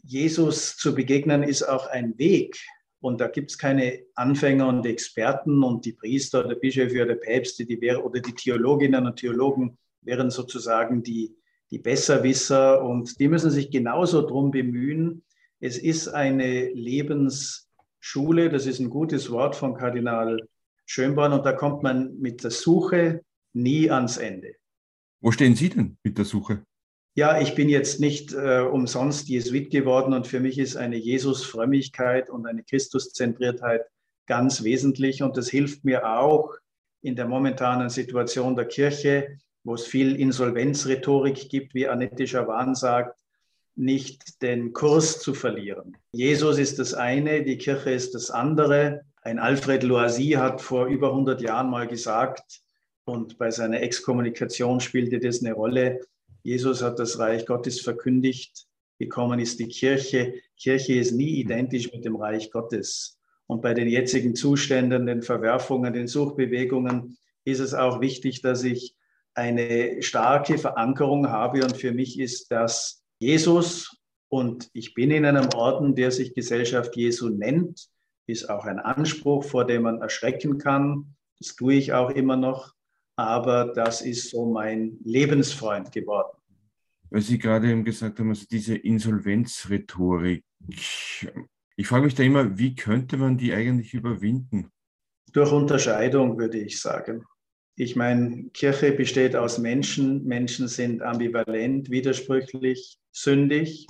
Jesus 0.04 0.76
zu 0.76 0.96
begegnen 0.96 1.44
ist 1.44 1.64
auch 1.64 1.88
ein 1.88 2.18
Weg. 2.18 2.58
Und 3.04 3.20
da 3.20 3.28
gibt 3.28 3.52
es 3.52 3.58
keine 3.58 4.04
Anfänger 4.16 4.68
und 4.68 4.86
Experten 4.86 5.62
und 5.62 5.84
die 5.84 5.92
Priester 5.92 6.46
oder 6.46 6.56
Bischöfe 6.56 7.04
oder 7.04 7.16
Päpste 7.16 7.66
die 7.66 7.82
wär, 7.82 8.04
oder 8.06 8.22
die 8.22 8.34
Theologinnen 8.34 9.06
und 9.06 9.18
Theologen 9.18 9.78
wären 10.02 10.32
sozusagen 10.32 11.04
die, 11.04 11.36
die 11.70 11.80
Besserwisser 11.80 12.82
und 12.82 13.20
die 13.20 13.28
müssen 13.28 13.52
sich 13.52 13.70
genauso 13.72 14.22
darum 14.22 14.52
bemühen. 14.52 15.24
Es 15.60 15.78
ist 15.78 16.08
eine 16.08 16.70
Lebens- 16.70 17.70
Schule, 18.06 18.50
das 18.50 18.66
ist 18.66 18.80
ein 18.80 18.90
gutes 18.90 19.32
Wort 19.32 19.56
von 19.56 19.76
Kardinal 19.76 20.38
Schönborn 20.86 21.32
und 21.32 21.46
da 21.46 21.54
kommt 21.54 21.84
man 21.84 22.20
mit 22.20 22.44
der 22.44 22.52
Suche 22.52 23.24
nie 23.54 23.90
ans 23.90 24.18
Ende. 24.18 24.56
Wo 25.22 25.32
stehen 25.32 25.56
Sie 25.56 25.70
denn 25.70 25.98
mit 26.04 26.18
der 26.18 26.26
Suche? 26.26 26.66
Ja, 27.16 27.40
ich 27.40 27.54
bin 27.54 27.70
jetzt 27.70 28.00
nicht 28.00 28.34
äh, 28.34 28.62
umsonst 28.62 29.30
Jesuit 29.30 29.70
geworden 29.70 30.14
und 30.14 30.26
für 30.26 30.40
mich 30.40 30.58
ist 30.58 30.76
eine 30.76 30.96
Jesus-Frömmigkeit 30.96 32.30
und 32.30 32.48
eine 32.48 32.64
Christuszentriertheit 32.64 33.86
ganz 34.26 34.64
wesentlich 34.64 35.22
und 35.22 35.38
das 35.38 35.48
hilft 35.48 35.86
mir 35.86 36.10
auch 36.10 36.56
in 37.02 37.16
der 37.16 37.28
momentanen 37.28 37.90
Situation 37.90 38.56
der 38.56 38.66
Kirche, 38.66 39.38
wo 39.64 39.76
es 39.76 39.86
viel 39.86 40.16
Insolvenzrhetorik 40.16 41.50
gibt, 41.50 41.76
wie 41.76 41.88
Annette 41.88 42.26
Schawan 42.26 42.74
sagt, 42.74 43.20
nicht 43.76 44.42
den 44.42 44.74
Kurs 44.74 45.20
zu 45.20 45.36
verlieren. 45.36 45.96
Jesus 46.14 46.58
ist 46.58 46.80
das 46.80 46.96
eine, 46.96 47.44
die 47.44 47.58
Kirche 47.58 47.92
ist 47.92 48.16
das 48.16 48.32
andere. 48.32 49.02
Ein 49.22 49.38
Alfred 49.38 49.84
Loisy 49.84 50.32
hat 50.32 50.62
vor 50.62 50.88
über 50.88 51.10
100 51.10 51.42
Jahren 51.42 51.70
mal 51.70 51.88
gesagt, 51.88 52.62
und 53.06 53.38
bei 53.38 53.52
seiner 53.52 53.82
Exkommunikation 53.82 54.80
spielte 54.80 55.20
das 55.20 55.44
eine 55.44 55.54
Rolle, 55.54 56.00
Jesus 56.44 56.82
hat 56.82 57.00
das 57.00 57.18
Reich 57.20 57.46
Gottes 57.46 57.82
verkündigt, 57.82 58.68
gekommen 59.00 59.40
ist 59.40 59.60
die 59.60 59.68
Kirche. 59.68 60.36
Kirche 60.58 60.96
ist 60.96 61.14
nie 61.14 61.40
identisch 61.40 61.92
mit 61.92 62.06
dem 62.06 62.16
Reich 62.16 62.52
Gottes. 62.52 63.18
Und 63.48 63.62
bei 63.62 63.74
den 63.74 63.88
jetzigen 63.88 64.36
Zuständen, 64.36 65.06
den 65.06 65.22
Verwerfungen, 65.22 65.94
den 65.94 66.08
Suchbewegungen 66.08 67.18
ist 67.46 67.60
es 67.60 67.74
auch 67.74 68.02
wichtig, 68.02 68.42
dass 68.42 68.64
ich 68.64 68.96
eine 69.34 70.02
starke 70.02 70.58
Verankerung 70.58 71.30
habe. 71.30 71.64
Und 71.64 71.78
für 71.78 71.92
mich 71.92 72.20
ist 72.20 72.52
das 72.52 73.04
Jesus. 73.20 73.98
Und 74.30 74.70
ich 74.74 74.94
bin 74.94 75.12
in 75.12 75.26
einem 75.26 75.50
Orden, 75.56 75.96
der 75.96 76.12
sich 76.12 76.34
Gesellschaft 76.34 76.96
Jesu 76.96 77.30
nennt. 77.30 77.88
Ist 78.26 78.50
auch 78.50 78.66
ein 78.66 78.80
Anspruch, 78.80 79.44
vor 79.44 79.66
dem 79.66 79.84
man 79.84 80.02
erschrecken 80.02 80.58
kann. 80.58 81.16
Das 81.40 81.56
tue 81.56 81.76
ich 81.76 81.94
auch 81.94 82.10
immer 82.10 82.38
noch. 82.38 82.74
Aber 83.16 83.74
das 83.74 84.02
ist 84.02 84.32
so 84.32 84.46
mein 84.46 84.98
Lebensfreund 85.04 85.92
geworden. 85.92 86.38
Weil 87.10 87.22
Sie 87.22 87.38
gerade 87.38 87.70
eben 87.70 87.84
gesagt 87.84 88.20
haben, 88.20 88.30
also 88.30 88.46
diese 88.50 88.76
Insolvenzrhetorik. 88.76 90.44
Ich 90.68 91.88
frage 91.88 92.06
mich 92.06 92.16
da 92.16 92.24
immer, 92.24 92.58
wie 92.58 92.74
könnte 92.76 93.18
man 93.18 93.38
die 93.38 93.54
eigentlich 93.54 93.94
überwinden? 93.94 94.72
Durch 95.32 95.52
Unterscheidung, 95.52 96.38
würde 96.40 96.60
ich 96.60 96.80
sagen. 96.80 97.24
Ich 97.76 97.96
meine, 97.96 98.50
Kirche 98.54 98.92
besteht 98.92 99.36
aus 99.36 99.58
Menschen. 99.58 100.24
Menschen 100.26 100.68
sind 100.68 101.02
ambivalent, 101.02 101.90
widersprüchlich, 101.90 103.00
sündig. 103.12 103.88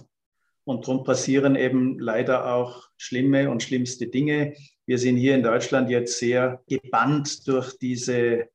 Und 0.66 0.88
darum 0.88 1.04
passieren 1.04 1.56
eben 1.58 2.00
leider 2.00 2.54
auch 2.54 2.88
schlimme 2.98 3.50
und 3.50 3.64
schlimmste 3.64 4.08
Dinge. 4.08 4.56
Wir 4.86 4.98
sind 4.98 5.18
hier 5.18 5.36
in 5.36 5.44
Deutschland 5.44 5.90
jetzt 5.90 6.18
sehr 6.18 6.64
gebannt 6.68 7.48
durch 7.48 7.78
diese 7.78 8.48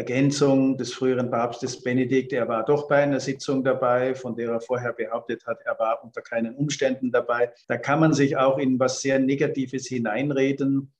Ergänzung 0.00 0.78
des 0.78 0.94
früheren 0.94 1.30
Papstes 1.30 1.82
Benedikt. 1.82 2.32
Er 2.32 2.48
war 2.48 2.64
doch 2.64 2.88
bei 2.88 3.02
einer 3.02 3.20
Sitzung 3.20 3.62
dabei, 3.62 4.14
von 4.14 4.34
der 4.34 4.50
er 4.50 4.60
vorher 4.60 4.94
behauptet 4.94 5.46
hat, 5.46 5.60
er 5.66 5.78
war 5.78 6.02
unter 6.02 6.22
keinen 6.22 6.54
Umständen 6.54 7.12
dabei. 7.12 7.52
Da 7.68 7.76
kann 7.76 8.00
man 8.00 8.14
sich 8.14 8.38
auch 8.38 8.56
in 8.56 8.78
was 8.78 9.02
sehr 9.02 9.18
Negatives 9.18 9.86
hineinreden. 9.86 10.92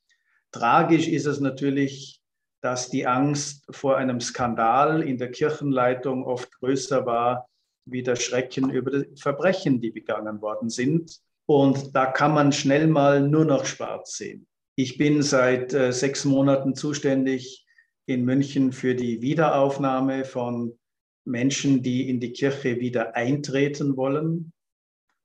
Tragisch 0.53 1.09
ist 1.09 1.25
es 1.25 1.41
natürlich, 1.41 2.21
dass 2.61 2.91
die 2.91 3.07
Angst 3.07 3.65
vor 3.71 3.97
einem 3.97 4.21
Skandal 4.21 5.03
in 5.03 5.17
der 5.17 5.31
Kirchenleitung 5.31 6.25
oft 6.25 6.53
größer 6.59 7.07
war 7.07 7.49
wie 7.87 8.03
der 8.03 8.17
Schrecken 8.17 8.69
über 8.69 8.91
die 8.91 9.17
Verbrechen, 9.17 9.81
die 9.81 9.91
begangen 9.91 10.43
worden 10.43 10.69
sind. 10.69 11.21
Und 11.47 11.97
da 11.97 12.05
kann 12.05 12.35
man 12.35 12.53
schnell 12.53 12.87
mal 12.87 13.23
nur 13.23 13.47
noch 13.47 13.65
schwarz 13.65 14.19
sehen. 14.19 14.47
Ich 14.77 14.99
bin 14.99 15.23
seit 15.23 15.73
äh, 15.73 15.91
sechs 15.91 16.27
Monaten 16.27 16.75
zuständig 16.75 17.67
in 18.11 18.25
München 18.25 18.73
für 18.73 18.95
die 18.95 19.23
Wiederaufnahme 19.23 20.25
von 20.25 20.77
Menschen, 21.25 21.83
die 21.83 22.11
in 22.11 22.19
die 22.19 22.33
Kirche 22.33 22.81
wieder 22.81 23.15
eintreten 23.15 23.97
wollen. 23.97 24.53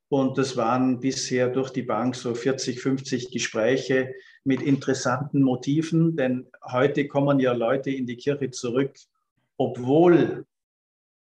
Und 0.08 0.38
das 0.38 0.56
waren 0.56 1.00
bisher 1.00 1.50
durch 1.50 1.72
die 1.72 1.82
Bank 1.82 2.16
so 2.16 2.36
40, 2.36 2.80
50 2.80 3.32
Gespräche 3.32 4.14
mit 4.44 4.62
interessanten 4.62 5.42
Motiven, 5.42 6.16
denn 6.16 6.48
heute 6.64 7.08
kommen 7.08 7.40
ja 7.40 7.54
Leute 7.54 7.90
in 7.90 8.06
die 8.06 8.18
Kirche 8.18 8.52
zurück, 8.52 8.96
obwohl 9.58 10.46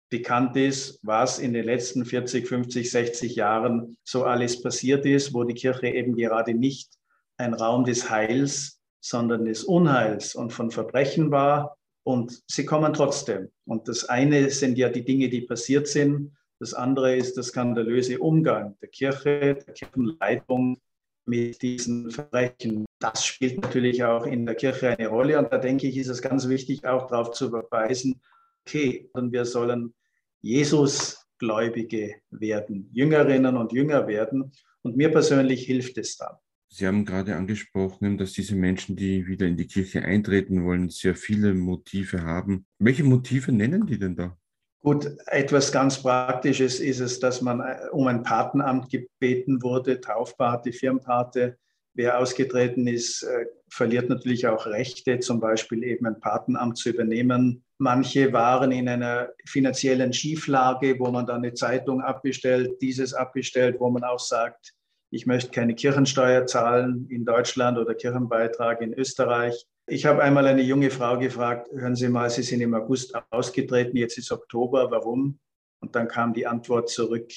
bekannt 0.10 0.58
ist, 0.58 1.00
was 1.02 1.40
in 1.40 1.54
den 1.54 1.64
letzten 1.64 2.04
40, 2.04 2.46
50, 2.46 2.92
60 2.92 3.36
Jahren 3.36 3.98
so 4.04 4.26
alles 4.26 4.62
passiert 4.62 5.06
ist, 5.06 5.34
wo 5.34 5.46
die 5.46 5.54
Kirche 5.54 5.88
eben 5.88 6.16
gerade 6.16 6.54
nicht 6.54 6.90
ein 7.38 7.54
Raum 7.54 7.86
des 7.86 8.10
Heils, 8.10 8.77
sondern 9.08 9.46
des 9.46 9.64
Unheils 9.64 10.36
und 10.36 10.52
von 10.52 10.70
Verbrechen 10.70 11.32
war. 11.32 11.78
Und 12.04 12.42
sie 12.48 12.66
kommen 12.66 12.94
trotzdem. 12.94 13.50
Und 13.66 13.88
das 13.88 14.06
eine 14.06 14.50
sind 14.50 14.78
ja 14.78 14.90
die 14.90 15.04
Dinge, 15.04 15.30
die 15.30 15.42
passiert 15.42 15.88
sind. 15.88 16.36
Das 16.60 16.74
andere 16.74 17.16
ist 17.16 17.36
der 17.36 17.44
skandalöse 17.44 18.20
Umgang 18.20 18.78
der 18.82 18.90
Kirche, 18.90 19.56
der 19.56 19.74
Kirchenleitung 19.74 20.80
mit 21.26 21.62
diesen 21.62 22.10
Verbrechen. 22.12 22.86
Das 23.00 23.26
spielt 23.26 23.62
natürlich 23.62 24.04
auch 24.04 24.26
in 24.26 24.46
der 24.46 24.56
Kirche 24.56 24.90
eine 24.90 25.08
Rolle. 25.08 25.38
Und 25.38 25.52
da 25.52 25.58
denke 25.58 25.88
ich, 25.88 25.98
ist 25.98 26.08
es 26.08 26.22
ganz 26.22 26.48
wichtig, 26.48 26.86
auch 26.86 27.08
darauf 27.08 27.32
zu 27.32 27.50
verweisen, 27.50 28.22
okay, 28.66 29.10
wir 29.14 29.46
sollen 29.46 29.94
Jesusgläubige 30.42 32.16
werden, 32.32 32.90
Jüngerinnen 32.94 33.56
und 33.56 33.72
Jünger 33.72 34.08
werden. 34.08 34.52
Und 34.82 34.98
mir 34.98 35.12
persönlich 35.12 35.66
hilft 35.66 35.98
es 35.98 36.18
dann. 36.18 36.36
Sie 36.70 36.86
haben 36.86 37.06
gerade 37.06 37.36
angesprochen, 37.36 38.18
dass 38.18 38.34
diese 38.34 38.56
Menschen, 38.56 38.96
die 38.96 39.26
wieder 39.28 39.48
in 39.48 39.58
die 39.58 39.68
Kirche 39.68 40.04
eintreten 40.04 40.66
wollen, 40.66 40.90
sehr 40.90 41.16
viele 41.16 41.54
Motive 41.54 42.24
haben. 42.24 42.66
Welche 42.80 43.04
Motive 43.04 43.52
nennen 43.52 43.86
die 43.86 43.98
denn 43.98 44.16
da? 44.16 44.38
Gut, 44.82 45.10
etwas 45.26 45.72
ganz 45.72 46.02
Praktisches 46.02 46.80
ist 46.80 47.00
es, 47.00 47.20
dass 47.20 47.42
man 47.42 47.62
äh, 47.62 47.78
um 47.92 48.08
ein 48.08 48.24
Patenamt 48.24 48.90
gebeten 48.90 49.62
wurde, 49.64 50.00
Taufpate, 50.00 50.72
Firmpate. 50.72 51.58
Wer 51.94 52.20
ausgetreten 52.20 52.86
ist, 52.86 53.24
äh, 53.24 53.48
verliert 53.70 54.08
natürlich 54.08 54.48
auch 54.48 54.68
Rechte, 54.68 55.20
zum 55.20 55.40
Beispiel 55.40 55.84
eben 55.84 56.06
ein 56.06 56.20
Patenamt 56.20 56.78
zu 56.78 56.90
übernehmen. 56.92 57.64
Manche 57.80 58.32
waren 58.34 58.72
in 58.72 58.88
einer 58.88 59.30
finanziellen 59.46 60.14
Schieflage, 60.14 61.00
wo 61.00 61.10
man 61.10 61.26
dann 61.26 61.38
eine 61.44 61.54
Zeitung 61.54 62.02
abbestellt, 62.02 62.82
dieses 62.82 63.14
abbestellt, 63.14 63.78
wo 63.80 63.90
man 63.90 64.04
auch 64.04 64.20
sagt, 64.20 64.77
ich 65.10 65.26
möchte 65.26 65.52
keine 65.52 65.76
Kirchensteuer 65.76 66.46
zahlen 66.46 67.08
in 67.10 67.26
Deutschland 67.26 67.78
oder 67.78 67.96
Kirchenbeitrag 67.96 68.82
in 68.82 68.94
Österreich. 68.94 69.66
Ich 69.88 70.06
habe 70.06 70.22
einmal 70.22 70.46
eine 70.48 70.62
junge 70.62 70.90
Frau 70.90 71.18
gefragt, 71.18 71.70
hören 71.72 71.96
Sie 71.96 72.10
mal, 72.10 72.30
Sie 72.30 72.44
sind 72.44 72.62
im 72.62 72.74
August 72.74 73.16
ausgetreten, 73.30 73.96
jetzt 73.96 74.18
ist 74.18 74.32
Oktober, 74.32 74.92
warum? 74.92 75.40
Und 75.80 75.96
dann 75.96 76.08
kam 76.08 76.34
die 76.34 76.48
Antwort 76.48 76.90
zurück, 76.90 77.32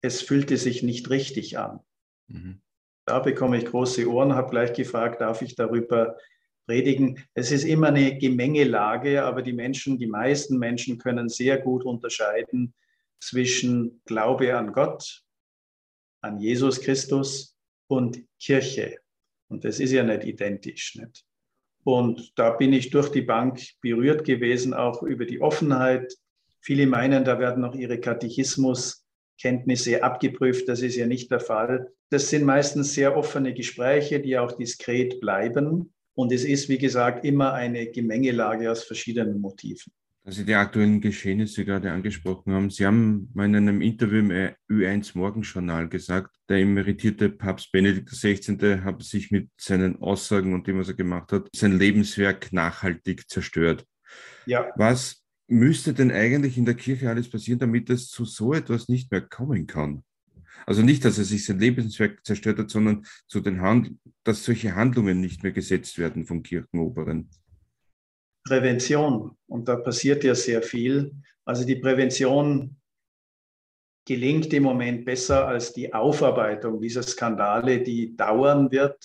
es 0.00 0.22
fühlte 0.22 0.56
sich 0.56 0.82
nicht 0.82 1.10
richtig 1.10 1.58
an. 1.58 1.80
Mhm. 2.28 2.60
Da 3.04 3.18
bekomme 3.18 3.58
ich 3.58 3.64
große 3.64 4.08
Ohren, 4.08 4.34
habe 4.34 4.50
gleich 4.50 4.74
gefragt, 4.74 5.20
darf 5.20 5.42
ich 5.42 5.56
darüber 5.56 6.16
predigen? 6.66 7.24
Es 7.34 7.50
ist 7.50 7.64
immer 7.64 7.88
eine 7.88 8.16
Gemengelage, 8.18 9.24
aber 9.24 9.42
die 9.42 9.54
Menschen, 9.54 9.98
die 9.98 10.06
meisten 10.06 10.58
Menschen 10.58 10.98
können 10.98 11.28
sehr 11.28 11.58
gut 11.58 11.84
unterscheiden 11.84 12.74
zwischen 13.18 14.02
Glaube 14.04 14.56
an 14.56 14.72
Gott, 14.72 15.24
an 16.20 16.38
Jesus 16.38 16.80
Christus 16.80 17.56
und 17.88 18.22
Kirche. 18.40 18.98
Und 19.48 19.64
das 19.64 19.80
ist 19.80 19.92
ja 19.92 20.02
nicht 20.02 20.24
identisch. 20.24 20.96
Nicht? 20.96 21.24
Und 21.84 22.38
da 22.38 22.50
bin 22.50 22.72
ich 22.72 22.90
durch 22.90 23.10
die 23.10 23.22
Bank 23.22 23.60
berührt 23.80 24.24
gewesen, 24.24 24.74
auch 24.74 25.02
über 25.02 25.24
die 25.24 25.40
Offenheit. 25.40 26.14
Viele 26.60 26.86
meinen, 26.86 27.24
da 27.24 27.38
werden 27.38 27.62
noch 27.62 27.74
ihre 27.74 27.98
Katechismuskenntnisse 27.98 30.02
abgeprüft. 30.02 30.68
Das 30.68 30.82
ist 30.82 30.96
ja 30.96 31.06
nicht 31.06 31.30
der 31.30 31.40
Fall. 31.40 31.90
Das 32.10 32.28
sind 32.28 32.44
meistens 32.44 32.92
sehr 32.94 33.16
offene 33.16 33.54
Gespräche, 33.54 34.20
die 34.20 34.36
auch 34.38 34.52
diskret 34.52 35.18
bleiben. 35.20 35.94
Und 36.14 36.32
es 36.32 36.44
ist, 36.44 36.68
wie 36.68 36.78
gesagt, 36.78 37.24
immer 37.24 37.54
eine 37.54 37.86
Gemengelage 37.86 38.70
aus 38.70 38.84
verschiedenen 38.84 39.40
Motiven 39.40 39.92
Sie 40.32 40.44
die 40.44 40.54
aktuellen 40.54 41.00
Geschehnisse 41.00 41.64
gerade 41.64 41.90
angesprochen 41.90 42.52
haben. 42.52 42.70
Sie 42.70 42.84
haben 42.84 43.30
mal 43.34 43.46
in 43.46 43.56
einem 43.56 43.80
Interview 43.80 44.18
im 44.18 44.30
Ö1 44.70 45.16
Morgenjournal 45.16 45.88
gesagt, 45.88 46.36
der 46.48 46.58
emeritierte 46.58 47.30
Papst 47.30 47.72
Benedikt 47.72 48.10
XVI. 48.10 48.80
habe 48.84 49.02
sich 49.02 49.30
mit 49.30 49.50
seinen 49.56 50.02
Aussagen 50.02 50.54
und 50.54 50.66
dem, 50.66 50.78
was 50.78 50.88
er 50.88 50.94
gemacht 50.94 51.32
hat, 51.32 51.48
sein 51.54 51.78
Lebenswerk 51.78 52.52
nachhaltig 52.52 53.28
zerstört. 53.28 53.86
Ja. 54.46 54.70
Was 54.76 55.24
müsste 55.46 55.94
denn 55.94 56.10
eigentlich 56.10 56.58
in 56.58 56.64
der 56.64 56.74
Kirche 56.74 57.08
alles 57.08 57.30
passieren, 57.30 57.58
damit 57.58 57.88
es 57.90 58.08
zu 58.08 58.24
so 58.24 58.52
etwas 58.52 58.88
nicht 58.88 59.10
mehr 59.10 59.22
kommen 59.22 59.66
kann? 59.66 60.02
Also 60.66 60.82
nicht, 60.82 61.04
dass 61.04 61.18
er 61.18 61.24
sich 61.24 61.46
sein 61.46 61.58
Lebenswerk 61.58 62.24
zerstört 62.24 62.58
hat, 62.58 62.70
sondern 62.70 63.06
zu 63.26 63.40
den 63.40 63.60
Hand 63.60 63.92
dass 64.24 64.44
solche 64.44 64.74
Handlungen 64.74 65.20
nicht 65.20 65.42
mehr 65.42 65.52
gesetzt 65.52 65.96
werden 65.96 66.26
vom 66.26 66.42
Kirchenoberen. 66.42 67.30
Prävention. 68.48 69.36
Und 69.46 69.68
da 69.68 69.76
passiert 69.76 70.24
ja 70.24 70.34
sehr 70.34 70.62
viel. 70.62 71.12
Also 71.44 71.64
die 71.64 71.76
Prävention 71.76 72.76
gelingt 74.06 74.52
im 74.54 74.62
Moment 74.62 75.04
besser 75.04 75.46
als 75.46 75.72
die 75.72 75.92
Aufarbeitung 75.92 76.80
dieser 76.80 77.02
Skandale, 77.02 77.82
die 77.82 78.16
dauern 78.16 78.70
wird. 78.70 78.96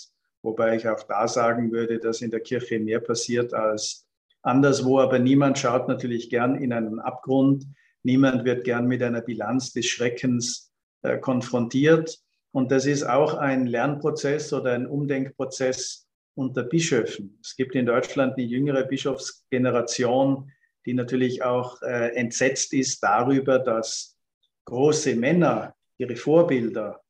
Wobei 0.41 0.75
ich 0.75 0.87
auch 0.87 1.03
da 1.03 1.27
sagen 1.27 1.71
würde, 1.71 1.99
dass 1.99 2.21
in 2.21 2.31
der 2.31 2.39
Kirche 2.39 2.79
mehr 2.79 2.99
passiert 2.99 3.53
als 3.53 4.05
anderswo. 4.41 4.99
Aber 4.99 5.19
niemand 5.19 5.59
schaut 5.59 5.87
natürlich 5.87 6.29
gern 6.29 6.55
in 6.55 6.73
einen 6.73 6.99
Abgrund. 6.99 7.65
Niemand 8.03 8.45
wird 8.45 8.63
gern 8.63 8.87
mit 8.87 9.03
einer 9.03 9.21
Bilanz 9.21 9.71
des 9.73 9.85
Schreckens 9.87 10.71
äh, 11.01 11.17
konfrontiert. 11.17 12.19
Und 12.51 12.71
das 12.71 12.85
ist 12.85 13.03
auch 13.03 13.33
ein 13.33 13.65
Lernprozess 13.65 14.53
oder 14.53 14.73
ein 14.73 14.85
Umdenkprozess, 14.85 16.07
unter 16.35 16.63
Bischöfen. 16.63 17.39
Es 17.41 17.55
gibt 17.55 17.75
in 17.75 17.85
Deutschland 17.85 18.37
die 18.37 18.45
jüngere 18.45 18.83
Bischofsgeneration, 18.83 20.51
die 20.85 20.93
natürlich 20.93 21.43
auch 21.43 21.81
äh, 21.81 22.15
entsetzt 22.15 22.73
ist 22.73 23.01
darüber, 23.03 23.59
dass 23.59 24.17
große 24.65 25.15
Männer, 25.15 25.75
ihre 25.97 26.15
Vorbilder, 26.15 27.01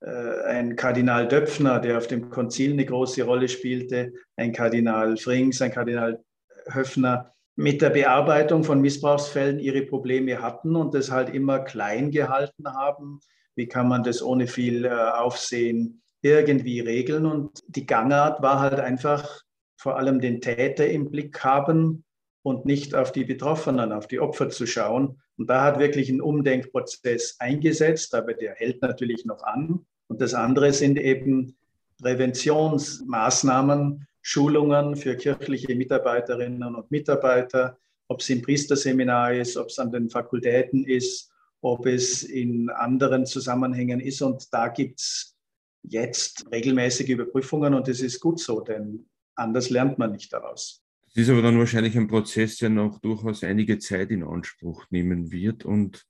äh, 0.00 0.42
ein 0.46 0.76
Kardinal 0.76 1.28
Döpfner, 1.28 1.78
der 1.78 1.98
auf 1.98 2.06
dem 2.06 2.30
Konzil 2.30 2.72
eine 2.72 2.86
große 2.86 3.22
Rolle 3.22 3.48
spielte, 3.48 4.12
ein 4.36 4.52
Kardinal 4.52 5.16
Frings, 5.16 5.60
ein 5.62 5.72
Kardinal 5.72 6.22
Höfner, 6.66 7.34
mit 7.56 7.82
der 7.82 7.90
Bearbeitung 7.90 8.64
von 8.64 8.80
Missbrauchsfällen 8.80 9.58
ihre 9.58 9.82
Probleme 9.82 10.40
hatten 10.40 10.76
und 10.76 10.94
das 10.94 11.10
halt 11.10 11.28
immer 11.34 11.58
klein 11.58 12.10
gehalten 12.10 12.66
haben. 12.72 13.20
Wie 13.54 13.68
kann 13.68 13.86
man 13.88 14.02
das 14.02 14.22
ohne 14.22 14.46
viel 14.46 14.86
äh, 14.86 14.88
Aufsehen 14.88 16.00
irgendwie 16.22 16.80
regeln? 16.80 17.26
Und 17.26 17.62
die 17.68 17.86
Gangart 17.86 18.42
war 18.42 18.60
halt 18.60 18.80
einfach 18.80 19.42
vor 19.76 19.96
allem 19.96 20.20
den 20.20 20.40
Täter 20.40 20.88
im 20.88 21.10
Blick 21.10 21.42
haben 21.42 22.04
und 22.42 22.66
nicht 22.66 22.94
auf 22.94 23.12
die 23.12 23.24
Betroffenen, 23.24 23.92
auf 23.92 24.06
die 24.06 24.20
Opfer 24.20 24.50
zu 24.50 24.66
schauen. 24.66 25.20
Und 25.36 25.48
da 25.48 25.64
hat 25.64 25.78
wirklich 25.78 26.10
ein 26.10 26.20
Umdenkprozess 26.20 27.36
eingesetzt, 27.38 28.14
aber 28.14 28.34
der 28.34 28.54
hält 28.54 28.82
natürlich 28.82 29.24
noch 29.24 29.42
an. 29.42 29.86
Und 30.08 30.20
das 30.20 30.34
andere 30.34 30.72
sind 30.72 30.98
eben 30.98 31.56
Präventionsmaßnahmen, 32.00 34.06
Schulungen 34.22 34.96
für 34.96 35.16
kirchliche 35.16 35.74
Mitarbeiterinnen 35.74 36.74
und 36.74 36.90
Mitarbeiter, 36.90 37.78
ob 38.08 38.20
es 38.20 38.28
im 38.28 38.42
Priesterseminar 38.42 39.34
ist, 39.34 39.56
ob 39.56 39.68
es 39.68 39.78
an 39.78 39.92
den 39.92 40.10
Fakultäten 40.10 40.84
ist, 40.84 41.30
ob 41.62 41.86
es 41.86 42.22
in 42.22 42.68
anderen 42.70 43.24
Zusammenhängen 43.24 44.00
ist. 44.00 44.20
Und 44.20 44.52
da 44.52 44.68
gibt 44.68 45.00
es 45.00 45.36
jetzt 45.82 46.46
regelmäßige 46.52 47.08
Überprüfungen 47.10 47.74
und 47.74 47.88
das 47.88 48.00
ist 48.00 48.20
gut 48.20 48.40
so, 48.40 48.60
denn 48.60 49.08
anders 49.34 49.70
lernt 49.70 49.98
man 49.98 50.12
nicht 50.12 50.32
daraus. 50.32 50.82
Das 51.14 51.24
ist 51.24 51.30
aber 51.30 51.42
dann 51.42 51.58
wahrscheinlich 51.58 51.96
ein 51.96 52.06
Prozess, 52.06 52.58
der 52.58 52.70
noch 52.70 53.00
durchaus 53.00 53.42
einige 53.42 53.78
Zeit 53.78 54.10
in 54.10 54.22
Anspruch 54.22 54.86
nehmen 54.90 55.32
wird 55.32 55.64
und 55.64 56.06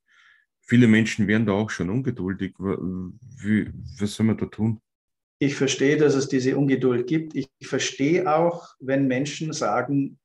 viele 0.60 0.86
Menschen 0.86 1.26
werden 1.26 1.46
da 1.46 1.52
auch 1.52 1.70
schon 1.70 1.90
ungeduldig. 1.90 2.54
Wie, 2.58 3.70
was 3.98 4.14
soll 4.14 4.26
man 4.26 4.36
da 4.36 4.46
tun? 4.46 4.80
Ich 5.38 5.54
verstehe, 5.54 5.96
dass 5.96 6.14
es 6.14 6.28
diese 6.28 6.56
Ungeduld 6.56 7.06
gibt. 7.06 7.34
Ich 7.34 7.48
verstehe 7.62 8.30
auch, 8.30 8.74
wenn 8.78 9.06
Menschen 9.06 9.54
sagen, 9.54 10.18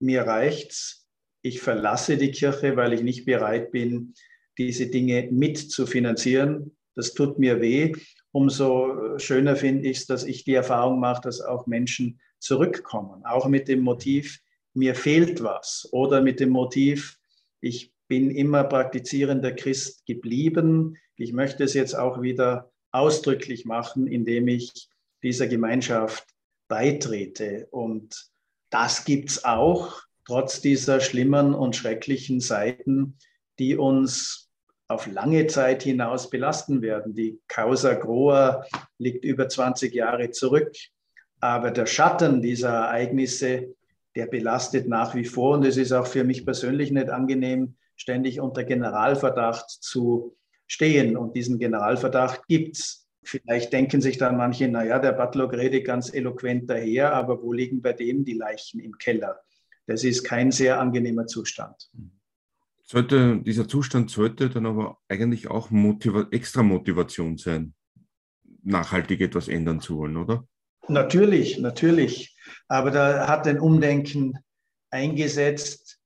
mir 0.00 0.22
reicht's, 0.22 1.08
ich 1.42 1.60
verlasse 1.60 2.16
die 2.16 2.30
Kirche, 2.30 2.76
weil 2.76 2.92
ich 2.92 3.02
nicht 3.02 3.24
bereit 3.24 3.72
bin, 3.72 4.14
diese 4.56 4.86
Dinge 4.86 5.28
mitzufinanzieren. 5.30 6.76
Das 6.94 7.14
tut 7.14 7.38
mir 7.38 7.60
weh. 7.60 7.92
Umso 8.32 9.18
schöner 9.18 9.56
finde 9.56 9.88
ich 9.88 9.98
es, 9.98 10.06
dass 10.06 10.24
ich 10.24 10.44
die 10.44 10.54
Erfahrung 10.54 11.00
mache, 11.00 11.22
dass 11.22 11.40
auch 11.40 11.66
Menschen 11.66 12.20
zurückkommen, 12.38 13.24
auch 13.24 13.46
mit 13.46 13.68
dem 13.68 13.80
Motiv, 13.80 14.40
mir 14.74 14.94
fehlt 14.94 15.42
was 15.42 15.88
oder 15.92 16.22
mit 16.22 16.40
dem 16.40 16.50
Motiv, 16.50 17.18
ich 17.60 17.92
bin 18.08 18.30
immer 18.30 18.64
praktizierender 18.64 19.52
Christ 19.52 20.06
geblieben. 20.06 20.96
Ich 21.16 21.32
möchte 21.32 21.64
es 21.64 21.74
jetzt 21.74 21.94
auch 21.94 22.22
wieder 22.22 22.72
ausdrücklich 22.90 23.64
machen, 23.66 24.06
indem 24.06 24.48
ich 24.48 24.88
dieser 25.22 25.46
Gemeinschaft 25.46 26.26
beitrete. 26.68 27.68
Und 27.70 28.30
das 28.70 29.04
gibt 29.04 29.30
es 29.30 29.44
auch, 29.44 30.02
trotz 30.26 30.60
dieser 30.60 31.00
schlimmen 31.00 31.54
und 31.54 31.76
schrecklichen 31.76 32.40
Seiten, 32.40 33.18
die 33.58 33.76
uns 33.76 34.47
auf 34.88 35.06
lange 35.06 35.46
Zeit 35.46 35.82
hinaus 35.82 36.30
belasten 36.30 36.80
werden. 36.80 37.14
Die 37.14 37.38
Causa 37.46 37.94
Groa 37.94 38.64
liegt 38.96 39.24
über 39.24 39.48
20 39.48 39.94
Jahre 39.94 40.30
zurück. 40.30 40.72
Aber 41.40 41.70
der 41.70 41.86
Schatten 41.86 42.40
dieser 42.40 42.70
Ereignisse, 42.70 43.74
der 44.16 44.26
belastet 44.26 44.88
nach 44.88 45.14
wie 45.14 45.26
vor. 45.26 45.56
Und 45.56 45.66
es 45.66 45.76
ist 45.76 45.92
auch 45.92 46.06
für 46.06 46.24
mich 46.24 46.44
persönlich 46.44 46.90
nicht 46.90 47.10
angenehm, 47.10 47.76
ständig 47.96 48.40
unter 48.40 48.64
Generalverdacht 48.64 49.68
zu 49.68 50.36
stehen. 50.66 51.16
Und 51.16 51.36
diesen 51.36 51.58
Generalverdacht 51.58 52.46
gibt 52.48 52.78
es. 52.78 53.04
Vielleicht 53.22 53.74
denken 53.74 54.00
sich 54.00 54.16
dann 54.16 54.38
manche, 54.38 54.68
naja, 54.68 54.98
der 54.98 55.12
Butlock 55.12 55.52
redet 55.52 55.84
ganz 55.84 56.14
eloquent 56.14 56.70
daher, 56.70 57.12
aber 57.12 57.42
wo 57.42 57.52
liegen 57.52 57.82
bei 57.82 57.92
dem 57.92 58.24
die 58.24 58.32
Leichen 58.32 58.80
im 58.80 58.96
Keller? 58.96 59.38
Das 59.86 60.02
ist 60.02 60.24
kein 60.24 60.50
sehr 60.50 60.80
angenehmer 60.80 61.26
Zustand. 61.26 61.90
Sollte, 62.90 63.40
dieser 63.42 63.68
Zustand 63.68 64.10
sollte 64.10 64.48
dann 64.48 64.66
aber 64.66 64.98
eigentlich 65.08 65.48
auch 65.48 65.70
Motiva 65.70 66.26
extra 66.30 66.62
Motivation 66.62 67.36
sein, 67.36 67.74
nachhaltig 68.62 69.20
etwas 69.20 69.48
ändern 69.48 69.80
zu 69.80 69.98
wollen, 69.98 70.16
oder? 70.16 70.48
Natürlich, 70.88 71.58
natürlich. 71.58 72.34
Aber 72.66 72.90
da 72.90 73.28
hat 73.28 73.46
ein 73.46 73.60
Umdenken 73.60 74.38
eingesetzt, 74.90 75.98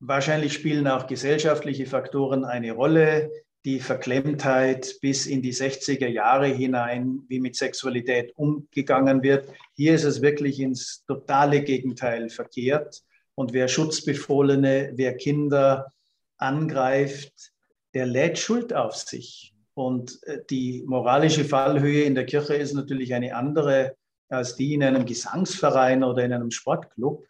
Wahrscheinlich 0.00 0.52
spielen 0.52 0.86
auch 0.86 1.08
gesellschaftliche 1.08 1.86
Faktoren 1.86 2.44
eine 2.44 2.72
Rolle. 2.72 3.32
Die 3.64 3.80
Verklemmtheit 3.80 4.96
bis 5.02 5.26
in 5.26 5.42
die 5.42 5.52
60er 5.52 6.06
Jahre 6.06 6.46
hinein, 6.46 7.22
wie 7.28 7.40
mit 7.40 7.56
Sexualität 7.56 8.32
umgegangen 8.36 9.22
wird. 9.24 9.52
Hier 9.74 9.94
ist 9.94 10.04
es 10.04 10.22
wirklich 10.22 10.60
ins 10.60 11.04
totale 11.06 11.62
Gegenteil 11.64 12.30
verkehrt. 12.30 13.02
Und 13.38 13.52
wer 13.52 13.68
Schutzbefohlene, 13.68 14.94
wer 14.96 15.16
Kinder 15.16 15.92
angreift, 16.38 17.52
der 17.94 18.04
lädt 18.04 18.36
Schuld 18.36 18.74
auf 18.74 18.96
sich. 18.96 19.54
Und 19.74 20.18
äh, 20.24 20.40
die 20.50 20.82
moralische 20.88 21.44
Fallhöhe 21.44 22.02
in 22.02 22.16
der 22.16 22.26
Kirche 22.26 22.54
ist 22.56 22.74
natürlich 22.74 23.14
eine 23.14 23.36
andere 23.36 23.94
als 24.28 24.56
die 24.56 24.74
in 24.74 24.82
einem 24.82 25.06
Gesangsverein 25.06 26.02
oder 26.02 26.24
in 26.24 26.32
einem 26.32 26.50
Sportclub. 26.50 27.24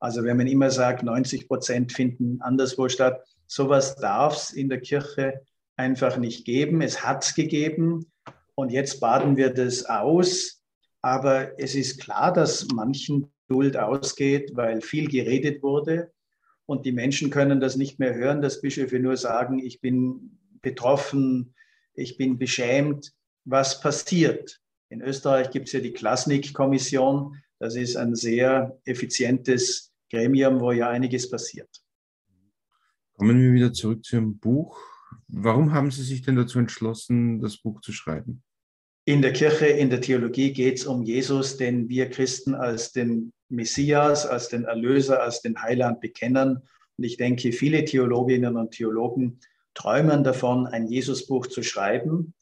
Also 0.00 0.22
wenn 0.22 0.36
man 0.36 0.48
immer 0.48 0.70
sagt, 0.70 1.02
90 1.02 1.48
Prozent 1.48 1.92
finden 1.92 2.42
anderswo 2.42 2.90
statt, 2.90 3.24
sowas 3.46 3.96
darf 3.96 4.36
es 4.36 4.50
in 4.50 4.68
der 4.68 4.82
Kirche 4.82 5.40
einfach 5.76 6.18
nicht 6.18 6.44
geben. 6.44 6.82
Es 6.82 7.02
hat 7.02 7.24
es 7.24 7.34
gegeben 7.34 8.12
und 8.54 8.70
jetzt 8.70 9.00
baden 9.00 9.38
wir 9.38 9.48
das 9.48 9.86
aus. 9.86 10.60
Aber 11.00 11.58
es 11.58 11.74
ist 11.74 12.02
klar, 12.02 12.34
dass 12.34 12.68
manchen 12.68 13.32
Duld 13.54 13.76
ausgeht, 13.76 14.50
weil 14.54 14.80
viel 14.80 15.08
geredet 15.08 15.62
wurde 15.62 16.12
und 16.66 16.86
die 16.86 16.92
Menschen 16.92 17.30
können 17.30 17.60
das 17.60 17.76
nicht 17.76 18.00
mehr 18.00 18.16
hören, 18.16 18.42
dass 18.42 18.60
Bischöfe 18.60 18.98
nur 18.98 19.16
sagen, 19.16 19.60
ich 19.60 19.80
bin 19.80 20.40
betroffen, 20.60 21.54
ich 21.94 22.16
bin 22.16 22.36
beschämt. 22.36 23.12
Was 23.44 23.80
passiert? 23.80 24.60
In 24.88 25.02
Österreich 25.02 25.50
gibt 25.50 25.68
es 25.68 25.72
ja 25.72 25.80
die 25.80 25.92
Klasnik-Kommission. 25.92 27.36
Das 27.60 27.76
ist 27.76 27.96
ein 27.96 28.16
sehr 28.16 28.76
effizientes 28.84 29.92
Gremium, 30.10 30.60
wo 30.60 30.72
ja 30.72 30.88
einiges 30.88 31.30
passiert. 31.30 31.70
Kommen 33.12 33.40
wir 33.40 33.52
wieder 33.52 33.72
zurück 33.72 34.04
zu 34.04 34.16
Ihrem 34.16 34.38
Buch. 34.38 34.80
Warum 35.28 35.72
haben 35.72 35.92
Sie 35.92 36.02
sich 36.02 36.22
denn 36.22 36.34
dazu 36.34 36.58
entschlossen, 36.58 37.40
das 37.40 37.58
Buch 37.58 37.80
zu 37.82 37.92
schreiben? 37.92 38.42
In 39.06 39.20
der 39.20 39.34
Kirche, 39.34 39.66
in 39.66 39.90
der 39.90 40.00
Theologie 40.00 40.52
geht 40.52 40.78
es 40.78 40.86
um 40.86 41.02
Jesus, 41.02 41.58
den 41.58 41.90
wir 41.90 42.08
Christen 42.08 42.54
als 42.54 42.92
den 42.92 43.34
Messias, 43.50 44.24
als 44.24 44.48
den 44.48 44.64
Erlöser, 44.64 45.22
als 45.22 45.42
den 45.42 45.60
Heiland 45.60 46.00
bekennen. 46.00 46.62
Und 46.96 47.04
ich 47.04 47.18
denke, 47.18 47.52
viele 47.52 47.84
Theologinnen 47.84 48.56
und 48.56 48.70
Theologen 48.70 49.40
träumen 49.74 50.24
davon, 50.24 50.66
ein 50.66 50.86
Jesusbuch 50.86 51.48
zu 51.48 51.62
schreiben. 51.62 52.32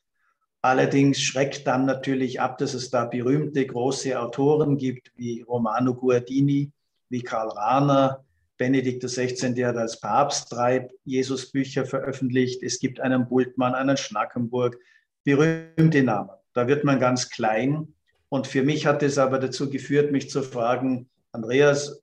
Allerdings 0.61 1.21
schreckt 1.21 1.67
dann 1.67 1.85
natürlich 1.85 2.41
ab, 2.41 2.59
dass 2.59 2.75
es 2.75 2.91
da 2.91 3.07
berühmte 3.07 3.67
große 3.67 4.19
Autoren 4.21 4.77
gibt 4.77 5.11
wie 5.17 5.43
Romano 5.43 5.95
Guardini, 5.95 6.71
wie 7.09 7.23
Karl 7.23 7.49
Rahner. 7.49 8.25
Benedikt 8.57 9.03
XVI. 9.03 9.65
hat 9.65 9.77
als 9.77 9.99
Papst 9.99 10.53
drei 10.53 10.89
Jesusbücher 11.05 11.85
veröffentlicht. 11.87 12.63
Es 12.63 12.79
gibt 12.79 13.01
einen 13.01 13.29
Bultmann, 13.29 13.75
einen 13.75 13.97
Schnackenburg, 13.97 14.79
berühmte 15.25 16.05
Namen. 16.05 16.31
Da 16.55 16.69
wird 16.69 16.85
man 16.85 17.01
ganz 17.01 17.31
klein. 17.31 17.95
Und 18.29 18.47
für 18.47 18.63
mich 18.63 18.87
hat 18.87 19.03
es 19.03 19.19
aber 19.19 19.39
dazu 19.39 19.71
geführt, 19.71 20.13
mich 20.13 20.31
zu 20.31 20.43
fragen, 20.43 21.09
Andreas, 21.33 22.03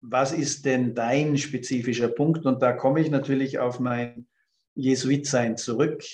was 0.00 0.32
ist 0.32 0.64
denn 0.64 0.94
dein 0.94 1.36
spezifischer 1.38 2.08
Punkt? 2.08 2.46
Und 2.46 2.62
da 2.62 2.72
komme 2.72 3.00
ich 3.00 3.10
natürlich 3.10 3.58
auf 3.58 3.80
mein 3.80 4.26
Jesuitsein 4.74 5.56
zurück. 5.56 6.04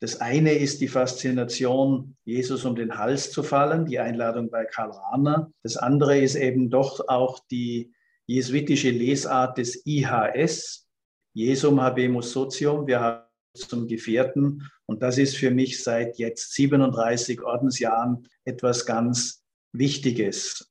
Das 0.00 0.20
eine 0.20 0.52
ist 0.52 0.80
die 0.80 0.88
Faszination, 0.88 2.16
Jesus 2.24 2.64
um 2.64 2.74
den 2.74 2.96
Hals 2.96 3.30
zu 3.30 3.42
fallen, 3.42 3.84
die 3.84 3.98
Einladung 3.98 4.50
bei 4.50 4.64
Karl 4.64 4.90
Rahner. 4.90 5.52
Das 5.62 5.76
andere 5.76 6.18
ist 6.18 6.36
eben 6.36 6.70
doch 6.70 7.06
auch 7.08 7.38
die 7.50 7.92
jesuitische 8.26 8.90
Lesart 8.90 9.58
des 9.58 9.84
IHS, 9.84 10.88
Jesum 11.34 11.80
habemus 11.80 12.32
socium, 12.32 12.86
wir 12.86 13.00
haben 13.00 13.24
zum 13.54 13.86
Gefährten. 13.86 14.68
Und 14.90 15.02
das 15.02 15.18
ist 15.18 15.36
für 15.36 15.52
mich 15.52 15.82
seit 15.84 16.18
jetzt 16.18 16.52
37 16.54 17.42
Ordensjahren 17.42 18.26
etwas 18.44 18.84
ganz 18.84 19.44
Wichtiges 19.72 20.68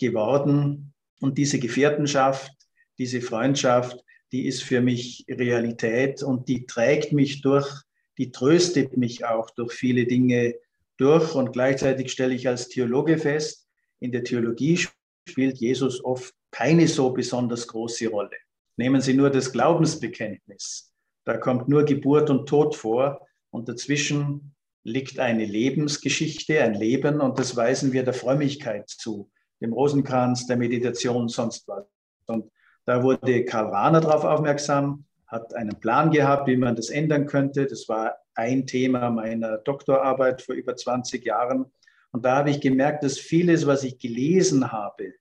geworden. 0.00 0.94
Und 1.20 1.36
diese 1.36 1.58
Gefährtenschaft, 1.58 2.50
diese 2.96 3.20
Freundschaft, 3.20 4.02
die 4.32 4.46
ist 4.46 4.62
für 4.62 4.80
mich 4.80 5.26
Realität 5.28 6.22
und 6.22 6.48
die 6.48 6.64
trägt 6.64 7.12
mich 7.12 7.42
durch 7.42 7.84
die 8.18 8.32
tröstet 8.32 8.96
mich 8.96 9.24
auch 9.24 9.48
durch 9.50 9.72
viele 9.72 10.04
Dinge 10.06 10.56
durch. 10.96 11.34
Und 11.34 11.52
gleichzeitig 11.52 12.10
stelle 12.10 12.34
ich 12.34 12.48
als 12.48 12.68
Theologe 12.68 13.16
fest, 13.16 13.68
in 14.00 14.10
der 14.10 14.24
Theologie 14.24 14.86
spielt 15.28 15.58
Jesus 15.58 16.02
oft 16.04 16.34
keine 16.50 16.88
so 16.88 17.10
besonders 17.10 17.68
große 17.68 18.08
Rolle. 18.08 18.36
Nehmen 18.76 19.02
Sie 19.02 19.14
nur 19.14 19.30
das 19.30 19.52
Glaubensbekenntnis. 19.52 20.92
Da 21.24 21.36
kommt 21.36 21.68
nur 21.68 21.84
Geburt 21.84 22.30
und 22.30 22.48
Tod 22.48 22.74
vor 22.74 23.27
und 23.50 23.68
dazwischen 23.68 24.54
liegt 24.84 25.18
eine 25.18 25.44
Lebensgeschichte, 25.44 26.62
ein 26.62 26.74
Leben 26.74 27.20
und 27.20 27.38
das 27.38 27.56
weisen 27.56 27.92
wir 27.92 28.04
der 28.04 28.14
Frömmigkeit 28.14 28.88
zu, 28.88 29.30
dem 29.60 29.72
Rosenkranz, 29.72 30.46
der 30.46 30.56
Meditation, 30.56 31.28
sonst 31.28 31.66
was. 31.68 31.84
Und 32.26 32.50
da 32.84 33.02
wurde 33.02 33.44
Karl 33.44 33.66
Rahner 33.66 34.00
darauf 34.00 34.24
aufmerksam, 34.24 35.04
hat 35.26 35.54
einen 35.54 35.78
Plan 35.78 36.10
gehabt, 36.10 36.48
wie 36.48 36.56
man 36.56 36.74
das 36.74 36.90
ändern 36.90 37.26
könnte. 37.26 37.66
Das 37.66 37.88
war 37.88 38.16
ein 38.34 38.66
Thema 38.66 39.10
meiner 39.10 39.58
Doktorarbeit 39.58 40.40
vor 40.40 40.54
über 40.54 40.74
20 40.74 41.24
Jahren. 41.24 41.66
Und 42.12 42.24
da 42.24 42.36
habe 42.36 42.50
ich 42.50 42.60
gemerkt, 42.60 43.04
dass 43.04 43.18
vieles, 43.18 43.66
was 43.66 43.84
ich 43.84 43.98
gelesen 43.98 44.72
habe, 44.72 45.12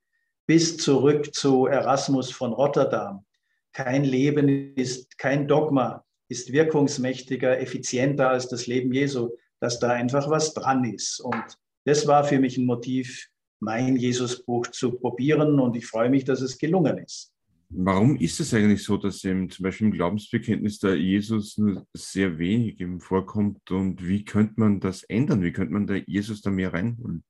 bis 0.46 0.78
zurück 0.78 1.34
zu 1.34 1.66
Erasmus 1.66 2.32
von 2.32 2.54
Rotterdam, 2.54 3.26
kein 3.74 4.06
Leben 4.06 4.76
ist, 4.76 5.18
kein 5.18 5.48
Dogma 5.48 6.06
ist 6.30 6.52
wirkungsmächtiger, 6.52 7.60
effizienter 7.60 8.30
als 8.30 8.48
das 8.48 8.68
Leben 8.68 8.92
Jesu, 8.94 9.32
dass 9.60 9.80
da 9.80 9.92
einfach 9.92 10.30
was 10.30 10.54
dran 10.54 10.84
ist. 10.84 11.20
Und 11.20 11.58
das 11.86 12.08
war 12.08 12.24
für 12.24 12.40
mich 12.40 12.58
ein 12.58 12.66
Motiv, 12.66 13.30
mein 13.60 13.96
Jesusbuch 13.96 14.68
zu 14.68 14.92
probieren. 14.92 15.60
Und 15.60 15.76
ich 15.76 15.86
freue 15.86 16.10
mich, 16.10 16.26
dass 16.26 16.42
es 16.42 16.58
gelungen 16.58 16.98
ist. 16.98 17.32
Warum 17.70 18.16
ist 18.16 18.40
es 18.40 18.54
eigentlich 18.54 18.84
so, 18.84 18.96
dass 18.96 19.24
eben 19.26 19.50
zum 19.50 19.64
Beispiel 19.64 19.88
im 19.88 19.94
Glaubensbekenntnis 19.94 20.80
der 20.80 20.96
Jesus 20.96 21.58
nur 21.58 21.86
sehr 21.94 22.38
wenig 22.38 22.80
eben 22.80 23.02
vorkommt 23.02 23.70
und 23.72 24.08
wie 24.08 24.24
könnte 24.24 24.54
man 24.56 24.80
das 24.80 25.04
ändern? 25.04 25.42
Wie 25.42 25.52
könnte 25.52 25.74
man 25.74 25.86
da 25.86 25.96
Jesus 25.96 26.42
da 26.42 26.50
mehr 26.50 26.72
reinholen? 26.72 27.26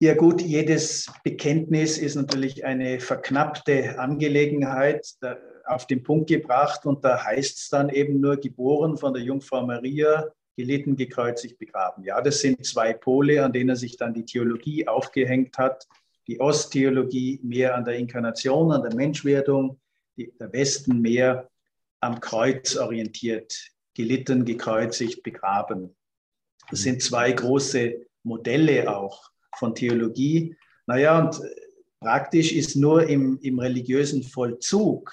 Ja 0.00 0.14
gut, 0.14 0.40
jedes 0.40 1.10
Bekenntnis 1.24 1.98
ist 1.98 2.14
natürlich 2.14 2.64
eine 2.64 3.00
verknappte 3.00 3.98
Angelegenheit, 3.98 5.04
auf 5.68 5.86
den 5.86 6.02
Punkt 6.02 6.28
gebracht 6.28 6.86
und 6.86 7.04
da 7.04 7.24
heißt 7.24 7.58
es 7.58 7.68
dann 7.68 7.88
eben 7.88 8.20
nur 8.20 8.36
geboren 8.36 8.96
von 8.96 9.12
der 9.12 9.22
Jungfrau 9.22 9.64
Maria, 9.64 10.26
gelitten, 10.56 10.96
gekreuzigt, 10.96 11.58
begraben. 11.58 12.02
Ja, 12.04 12.20
das 12.20 12.40
sind 12.40 12.64
zwei 12.66 12.92
Pole, 12.92 13.44
an 13.44 13.52
denen 13.52 13.76
sich 13.76 13.96
dann 13.96 14.12
die 14.12 14.24
Theologie 14.24 14.88
aufgehängt 14.88 15.56
hat 15.56 15.86
die 16.28 16.40
Osttheologie 16.40 17.40
mehr 17.42 17.74
an 17.74 17.84
der 17.84 17.96
Inkarnation, 17.96 18.70
an 18.70 18.82
der 18.82 18.94
Menschwerdung, 18.94 19.80
die, 20.16 20.30
der 20.38 20.52
Westen 20.52 21.00
mehr 21.00 21.48
am 22.00 22.20
Kreuz 22.20 22.76
orientiert, 22.76 23.72
gelitten, 23.94 24.44
gekreuzigt, 24.44 25.22
begraben. 25.22 25.96
Das 26.70 26.80
sind 26.80 27.02
zwei 27.02 27.32
große 27.32 28.06
Modelle 28.22 28.94
auch 28.94 29.30
von 29.56 29.74
Theologie. 29.74 30.54
Naja, 30.86 31.18
und 31.18 31.40
praktisch 31.98 32.52
ist 32.52 32.76
nur 32.76 33.08
im, 33.08 33.38
im 33.40 33.58
religiösen 33.58 34.22
Vollzug, 34.22 35.12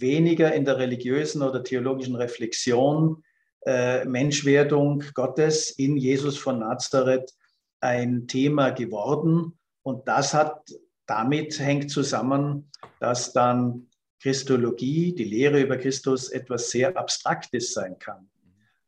weniger 0.00 0.52
in 0.54 0.64
der 0.64 0.78
religiösen 0.78 1.42
oder 1.42 1.62
theologischen 1.62 2.16
Reflexion, 2.16 3.22
äh, 3.64 4.04
Menschwerdung 4.04 5.02
Gottes 5.14 5.70
in 5.70 5.96
Jesus 5.96 6.38
von 6.38 6.60
Nazareth 6.60 7.34
ein 7.80 8.26
Thema 8.26 8.70
geworden. 8.70 9.58
Und 9.82 10.08
das 10.08 10.34
hat 10.34 10.70
damit 11.06 11.58
hängt 11.58 11.90
zusammen, 11.90 12.70
dass 13.00 13.32
dann 13.32 13.86
Christologie, 14.20 15.14
die 15.14 15.24
Lehre 15.24 15.60
über 15.60 15.76
Christus, 15.76 16.30
etwas 16.30 16.70
sehr 16.70 16.96
Abstraktes 16.96 17.72
sein 17.72 17.98
kann. 17.98 18.28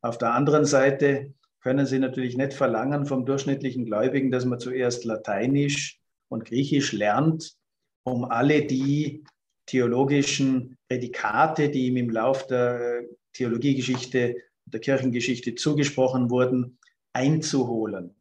Auf 0.01 0.19
der 0.19 0.33
anderen 0.33 0.65
Seite 0.65 1.33
können 1.61 1.87
Sie 1.87 1.99
natürlich 1.99 2.37
nicht 2.37 2.55
verlangen 2.55 3.07
vom 3.07 3.27
durchschnittlichen 3.27 3.85
Gläubigen, 3.85 4.31
dass 4.31 4.45
man 4.45 4.59
zuerst 4.59 5.05
Lateinisch 5.05 6.01
und 6.29 6.45
Griechisch 6.45 6.93
lernt, 6.93 7.55
um 8.05 8.25
alle 8.25 8.65
die 8.65 9.25
theologischen 9.67 10.78
Prädikate, 10.89 11.69
die 11.69 11.87
ihm 11.87 11.97
im 11.97 12.11
Lauf 12.11 12.47
der 12.47 13.03
Theologiegeschichte, 13.35 14.37
der 14.65 14.81
Kirchengeschichte 14.81 15.55
zugesprochen 15.55 16.31
wurden, 16.31 16.79
einzuholen. 17.13 18.15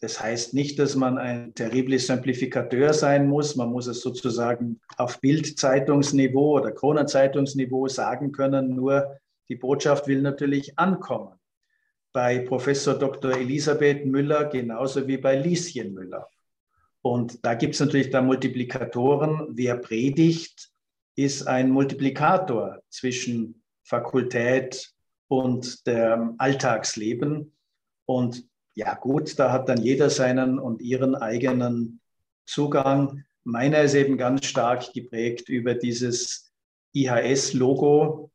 Das 0.00 0.20
heißt 0.20 0.54
nicht, 0.54 0.78
dass 0.78 0.94
man 0.94 1.18
ein 1.18 1.54
terribles 1.54 2.06
Simplifikateur 2.06 2.92
sein 2.92 3.26
muss. 3.26 3.56
Man 3.56 3.70
muss 3.70 3.88
es 3.88 4.00
sozusagen 4.00 4.80
auf 4.96 5.20
Bildzeitungsniveau 5.20 6.58
oder 6.58 6.70
Kronenzeitungsniveau 6.70 7.88
sagen 7.88 8.30
können. 8.30 8.76
Nur 8.76 9.18
die 9.48 9.56
Botschaft 9.56 10.06
will 10.06 10.22
natürlich 10.22 10.78
ankommen. 10.78 11.34
Bei 12.12 12.38
Professor 12.38 12.94
Dr. 12.94 13.32
Elisabeth 13.32 14.06
Müller 14.06 14.44
genauso 14.44 15.06
wie 15.08 15.18
bei 15.18 15.36
Lieschen 15.36 15.94
Müller. 15.94 16.28
Und 17.02 17.44
da 17.44 17.54
gibt 17.54 17.74
es 17.74 17.80
natürlich 17.80 18.10
da 18.10 18.22
Multiplikatoren. 18.22 19.48
Wer 19.50 19.76
predigt, 19.76 20.70
ist 21.18 21.48
ein 21.48 21.70
Multiplikator 21.70 22.80
zwischen 22.90 23.60
Fakultät 23.82 24.94
und 25.26 25.84
dem 25.84 26.36
Alltagsleben. 26.38 27.56
Und 28.06 28.48
ja 28.76 28.94
gut, 28.94 29.36
da 29.36 29.50
hat 29.50 29.68
dann 29.68 29.82
jeder 29.82 30.10
seinen 30.10 30.60
und 30.60 30.80
ihren 30.80 31.16
eigenen 31.16 32.00
Zugang. 32.46 33.24
Meiner 33.42 33.82
ist 33.82 33.94
eben 33.94 34.16
ganz 34.16 34.46
stark 34.46 34.92
geprägt 34.92 35.48
über 35.48 35.74
dieses 35.74 36.52
IHS-Logo, 36.94 38.30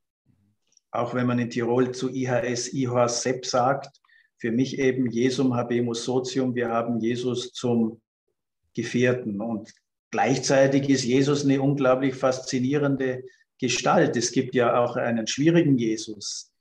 auch 0.91 1.13
wenn 1.13 1.25
man 1.25 1.39
in 1.39 1.49
Tirol 1.49 1.93
zu 1.93 2.09
IHS, 2.13 2.73
IHS 2.73 3.21
Sepp 3.21 3.45
sagt. 3.45 4.01
Für 4.35 4.51
mich 4.51 4.77
eben 4.77 5.09
Jesum 5.09 5.55
habemus 5.55 6.03
socium, 6.03 6.53
wir 6.53 6.67
haben 6.67 6.99
Jesus 6.99 7.53
zum 7.53 8.01
Gefährten. 8.73 9.39
Und 9.39 9.73
gleichzeitig 10.13 10.89
ist 10.89 11.03
Jesus 11.03 11.43
eine 11.43 11.59
unglaublich 11.59 12.13
faszinierende 12.13 13.23
Gestalt. 13.59 14.15
Es 14.15 14.31
gibt 14.31 14.53
ja 14.53 14.79
auch 14.79 14.95
einen 14.95 15.25
schwierigen 15.25 15.75
Jesus, 15.75 16.51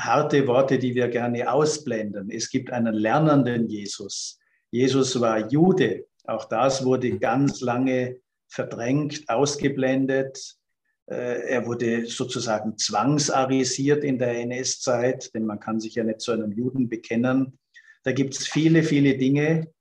harte 0.00 0.46
Worte, 0.46 0.78
die 0.78 0.94
wir 0.94 1.08
gerne 1.08 1.52
ausblenden. 1.52 2.30
Es 2.30 2.48
gibt 2.48 2.72
einen 2.72 2.94
lernenden 2.94 3.68
Jesus. 3.68 4.38
Jesus 4.70 5.20
war 5.20 5.50
Jude. 5.50 6.06
Auch 6.24 6.46
das 6.46 6.82
wurde 6.86 7.18
ganz 7.18 7.60
lange 7.60 8.16
verdrängt, 8.48 9.28
ausgeblendet. 9.28 10.56
Äh, 11.04 11.50
er 11.50 11.66
wurde 11.66 12.06
sozusagen 12.06 12.78
zwangsarisiert 12.78 14.02
in 14.02 14.18
der 14.18 14.38
NS-Zeit, 14.38 15.34
denn 15.34 15.44
man 15.44 15.60
kann 15.60 15.78
sich 15.78 15.96
ja 15.96 16.04
nicht 16.04 16.22
zu 16.22 16.32
einem 16.32 16.52
Juden 16.52 16.88
bekennen. 16.88 17.58
Da 18.02 18.12
gibt 18.12 18.34
es 18.34 18.48
viele, 18.48 18.82
viele 18.82 19.18
Dinge. 19.18 19.73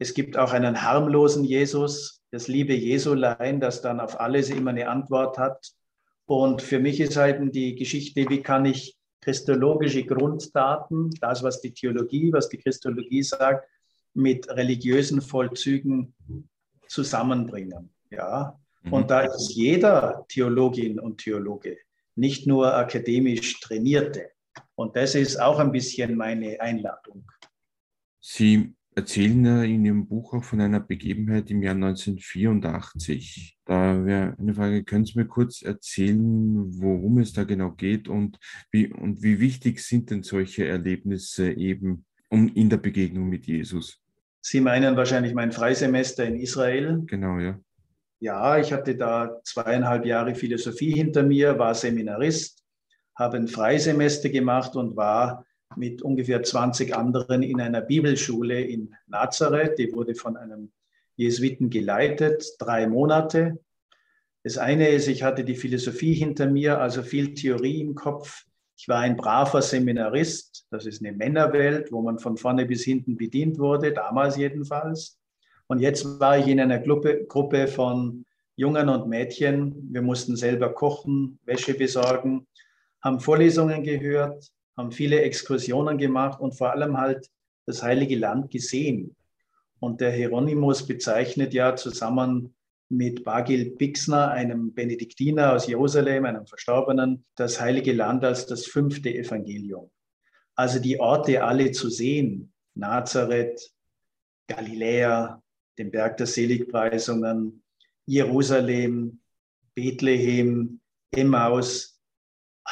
Es 0.00 0.14
gibt 0.14 0.38
auch 0.38 0.52
einen 0.52 0.82
harmlosen 0.82 1.44
Jesus, 1.44 2.22
das 2.30 2.48
liebe 2.48 2.72
Jesulein, 2.72 3.60
das 3.60 3.82
dann 3.82 4.00
auf 4.00 4.18
alles 4.18 4.48
immer 4.48 4.70
eine 4.70 4.88
Antwort 4.88 5.36
hat. 5.36 5.72
Und 6.24 6.62
für 6.62 6.78
mich 6.78 7.00
ist 7.00 7.18
halt 7.18 7.54
die 7.54 7.74
Geschichte, 7.74 8.24
wie 8.30 8.42
kann 8.42 8.64
ich 8.64 8.96
christologische 9.20 10.04
Grunddaten, 10.04 11.10
das, 11.20 11.42
was 11.42 11.60
die 11.60 11.74
Theologie, 11.74 12.32
was 12.32 12.48
die 12.48 12.56
Christologie 12.56 13.22
sagt, 13.22 13.68
mit 14.14 14.48
religiösen 14.48 15.20
Vollzügen 15.20 16.14
zusammenbringen. 16.88 17.90
Ja? 18.10 18.58
Mhm. 18.82 18.92
Und 18.94 19.10
da 19.10 19.20
ist 19.20 19.52
jeder 19.54 20.24
Theologin 20.30 20.98
und 20.98 21.18
Theologe, 21.18 21.76
nicht 22.16 22.46
nur 22.46 22.74
akademisch 22.74 23.60
Trainierte. 23.60 24.30
Und 24.76 24.96
das 24.96 25.14
ist 25.14 25.38
auch 25.38 25.58
ein 25.58 25.72
bisschen 25.72 26.16
meine 26.16 26.58
Einladung. 26.58 27.30
Sie 28.18 28.74
erzählen 28.94 29.44
ja 29.44 29.62
in 29.62 29.84
Ihrem 29.84 30.06
Buch 30.06 30.34
auch 30.34 30.44
von 30.44 30.60
einer 30.60 30.80
Begebenheit 30.80 31.50
im 31.50 31.62
Jahr 31.62 31.74
1984. 31.74 33.58
Da 33.64 34.04
wäre 34.04 34.36
eine 34.38 34.54
Frage, 34.54 34.84
können 34.84 35.04
Sie 35.04 35.18
mir 35.18 35.26
kurz 35.26 35.62
erzählen, 35.62 36.66
worum 36.80 37.18
es 37.18 37.32
da 37.32 37.44
genau 37.44 37.70
geht 37.72 38.08
und 38.08 38.38
wie, 38.70 38.92
und 38.92 39.22
wie 39.22 39.40
wichtig 39.40 39.80
sind 39.80 40.10
denn 40.10 40.22
solche 40.22 40.66
Erlebnisse 40.66 41.52
eben 41.52 42.04
um, 42.28 42.48
in 42.54 42.68
der 42.68 42.78
Begegnung 42.78 43.28
mit 43.28 43.46
Jesus? 43.46 44.00
Sie 44.40 44.60
meinen 44.60 44.96
wahrscheinlich 44.96 45.34
mein 45.34 45.52
Freisemester 45.52 46.24
in 46.24 46.36
Israel. 46.36 47.02
Genau, 47.06 47.38
ja. 47.38 47.58
Ja, 48.18 48.58
ich 48.58 48.72
hatte 48.72 48.96
da 48.96 49.40
zweieinhalb 49.44 50.04
Jahre 50.04 50.34
Philosophie 50.34 50.92
hinter 50.92 51.22
mir, 51.22 51.58
war 51.58 51.74
Seminarist, 51.74 52.62
habe 53.14 53.38
ein 53.38 53.48
Freisemester 53.48 54.28
gemacht 54.28 54.76
und 54.76 54.96
war 54.96 55.46
mit 55.76 56.02
ungefähr 56.02 56.42
20 56.42 56.94
anderen 56.96 57.42
in 57.42 57.60
einer 57.60 57.80
Bibelschule 57.80 58.60
in 58.60 58.94
Nazareth. 59.06 59.78
Die 59.78 59.92
wurde 59.92 60.14
von 60.14 60.36
einem 60.36 60.72
Jesuiten 61.16 61.70
geleitet, 61.70 62.56
drei 62.58 62.86
Monate. 62.86 63.58
Das 64.42 64.58
eine 64.58 64.88
ist, 64.88 65.06
ich 65.06 65.22
hatte 65.22 65.44
die 65.44 65.54
Philosophie 65.54 66.14
hinter 66.14 66.46
mir, 66.46 66.80
also 66.80 67.02
viel 67.02 67.34
Theorie 67.34 67.80
im 67.80 67.94
Kopf. 67.94 68.44
Ich 68.76 68.88
war 68.88 69.00
ein 69.00 69.16
braver 69.16 69.60
Seminarist. 69.60 70.66
Das 70.70 70.86
ist 70.86 71.04
eine 71.04 71.12
Männerwelt, 71.12 71.92
wo 71.92 72.00
man 72.00 72.18
von 72.18 72.38
vorne 72.38 72.64
bis 72.64 72.84
hinten 72.84 73.16
bedient 73.16 73.58
wurde, 73.58 73.92
damals 73.92 74.36
jedenfalls. 74.38 75.18
Und 75.66 75.80
jetzt 75.80 76.18
war 76.18 76.38
ich 76.38 76.48
in 76.48 76.58
einer 76.58 76.78
Gruppe, 76.78 77.68
von 77.68 78.24
Jungen 78.56 78.88
und 78.88 79.08
Mädchen. 79.08 79.88
Wir 79.92 80.02
mussten 80.02 80.36
selber 80.36 80.72
kochen, 80.72 81.38
Wäsche 81.44 81.74
besorgen, 81.74 82.46
haben 83.02 83.20
Vorlesungen 83.20 83.82
gehört, 83.82 84.50
haben 84.80 84.92
viele 84.92 85.22
Exkursionen 85.22 85.98
gemacht 85.98 86.40
und 86.40 86.56
vor 86.56 86.72
allem 86.72 86.98
halt 86.98 87.30
das 87.66 87.82
Heilige 87.82 88.16
Land 88.16 88.50
gesehen. 88.50 89.14
Und 89.78 90.00
der 90.00 90.10
Hieronymus 90.10 90.86
bezeichnet 90.86 91.54
ja 91.54 91.76
zusammen 91.76 92.54
mit 92.88 93.22
Bagil 93.24 93.70
Bixner, 93.70 94.30
einem 94.32 94.74
Benediktiner 94.74 95.54
aus 95.54 95.66
Jerusalem, 95.66 96.24
einem 96.24 96.46
Verstorbenen, 96.46 97.24
das 97.36 97.60
Heilige 97.60 97.92
Land 97.92 98.24
als 98.24 98.46
das 98.46 98.66
fünfte 98.66 99.14
Evangelium. 99.14 99.90
Also 100.56 100.80
die 100.80 100.98
Orte 100.98 101.44
alle 101.44 101.70
zu 101.70 101.88
sehen, 101.88 102.52
Nazareth, 102.74 103.72
Galiläa, 104.48 105.40
den 105.78 105.90
Berg 105.90 106.16
der 106.16 106.26
Seligpreisungen, 106.26 107.62
Jerusalem, 108.06 109.20
Bethlehem, 109.74 110.80
Emmaus. 111.12 111.99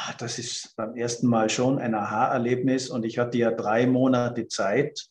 Ach, 0.01 0.13
das 0.13 0.39
ist 0.39 0.77
beim 0.77 0.95
ersten 0.95 1.27
Mal 1.27 1.49
schon 1.49 1.77
ein 1.77 1.93
Aha-Erlebnis 1.93 2.89
und 2.89 3.05
ich 3.05 3.19
hatte 3.19 3.37
ja 3.37 3.51
drei 3.51 3.85
Monate 3.85 4.47
Zeit 4.47 5.09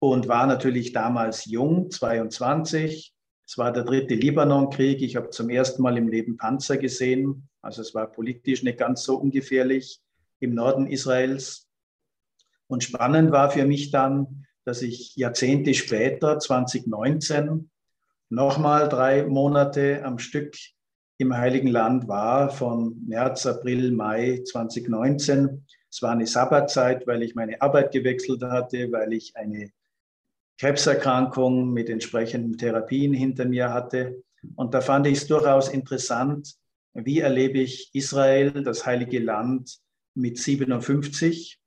und 0.00 0.28
war 0.28 0.46
natürlich 0.46 0.92
damals 0.92 1.46
jung, 1.46 1.90
22. 1.90 3.14
Es 3.46 3.56
war 3.56 3.72
der 3.72 3.84
dritte 3.84 4.14
Libanonkrieg. 4.14 5.00
Ich 5.00 5.16
habe 5.16 5.30
zum 5.30 5.48
ersten 5.48 5.80
Mal 5.80 5.96
im 5.96 6.08
Leben 6.08 6.36
Panzer 6.36 6.76
gesehen. 6.76 7.48
Also 7.62 7.80
es 7.80 7.94
war 7.94 8.06
politisch 8.06 8.62
nicht 8.62 8.76
ganz 8.76 9.02
so 9.02 9.16
ungefährlich 9.16 10.02
im 10.40 10.54
Norden 10.54 10.88
Israels. 10.88 11.66
Und 12.66 12.84
spannend 12.84 13.32
war 13.32 13.50
für 13.50 13.64
mich 13.64 13.92
dann, 13.92 14.44
dass 14.66 14.82
ich 14.82 15.16
Jahrzehnte 15.16 15.72
später, 15.72 16.38
2019, 16.38 17.70
nochmal 18.28 18.90
drei 18.90 19.24
Monate 19.24 20.04
am 20.04 20.18
Stück 20.18 20.54
im 21.22 21.36
Heiligen 21.36 21.68
Land 21.68 22.08
war, 22.08 22.50
von 22.50 23.02
März, 23.06 23.46
April, 23.46 23.92
Mai 23.92 24.42
2019. 24.44 25.64
Es 25.90 26.02
war 26.02 26.12
eine 26.12 26.26
Sabbatzeit, 26.26 27.06
weil 27.06 27.22
ich 27.22 27.34
meine 27.34 27.60
Arbeit 27.60 27.92
gewechselt 27.92 28.42
hatte, 28.42 28.92
weil 28.92 29.12
ich 29.12 29.36
eine 29.36 29.70
Krebserkrankung 30.58 31.72
mit 31.72 31.88
entsprechenden 31.88 32.58
Therapien 32.58 33.14
hinter 33.14 33.46
mir 33.46 33.72
hatte. 33.72 34.22
Und 34.56 34.74
da 34.74 34.80
fand 34.80 35.06
ich 35.06 35.18
es 35.18 35.26
durchaus 35.26 35.68
interessant, 35.68 36.54
wie 36.94 37.20
erlebe 37.20 37.58
ich 37.58 37.90
Israel, 37.94 38.62
das 38.62 38.84
heilige 38.84 39.18
Land, 39.18 39.78
mit 40.14 40.38
57 40.38 41.62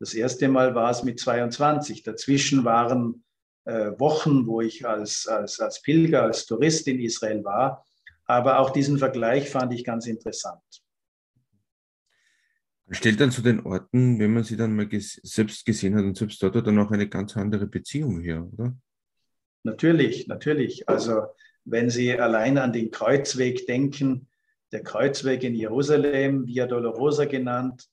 das 0.00 0.14
erste 0.14 0.48
Mal 0.48 0.74
war 0.74 0.90
es 0.90 1.02
mit 1.02 1.18
22. 1.18 2.04
Dazwischen 2.04 2.64
waren 2.64 3.24
äh, 3.64 3.90
Wochen, 3.98 4.46
wo 4.46 4.60
ich 4.60 4.86
als, 4.86 5.26
als, 5.26 5.58
als 5.58 5.82
Pilger, 5.82 6.22
als 6.22 6.46
Tourist 6.46 6.86
in 6.86 7.00
Israel 7.00 7.44
war. 7.44 7.84
Aber 8.28 8.60
auch 8.60 8.70
diesen 8.70 8.98
Vergleich 8.98 9.50
fand 9.50 9.72
ich 9.72 9.84
ganz 9.84 10.06
interessant. 10.06 10.62
Stellt 12.90 13.20
dann 13.20 13.30
zu 13.30 13.42
den 13.42 13.60
Orten, 13.66 14.18
wenn 14.18 14.32
man 14.32 14.44
sie 14.44 14.56
dann 14.56 14.76
mal 14.76 14.86
ges 14.86 15.20
selbst 15.22 15.64
gesehen 15.64 15.94
hat 15.96 16.04
und 16.04 16.16
selbst 16.16 16.42
dort, 16.42 16.54
dann 16.54 16.78
auch 16.78 16.90
eine 16.90 17.08
ganz 17.08 17.36
andere 17.36 17.66
Beziehung 17.66 18.20
her, 18.20 18.48
oder? 18.52 18.76
Natürlich, 19.62 20.26
natürlich. 20.26 20.88
Also 20.88 21.22
wenn 21.64 21.90
Sie 21.90 22.18
allein 22.18 22.56
an 22.56 22.72
den 22.72 22.90
Kreuzweg 22.90 23.66
denken, 23.66 24.28
der 24.72 24.82
Kreuzweg 24.82 25.42
in 25.42 25.54
Jerusalem, 25.54 26.46
Via 26.46 26.66
Dolorosa 26.66 27.24
genannt, 27.24 27.88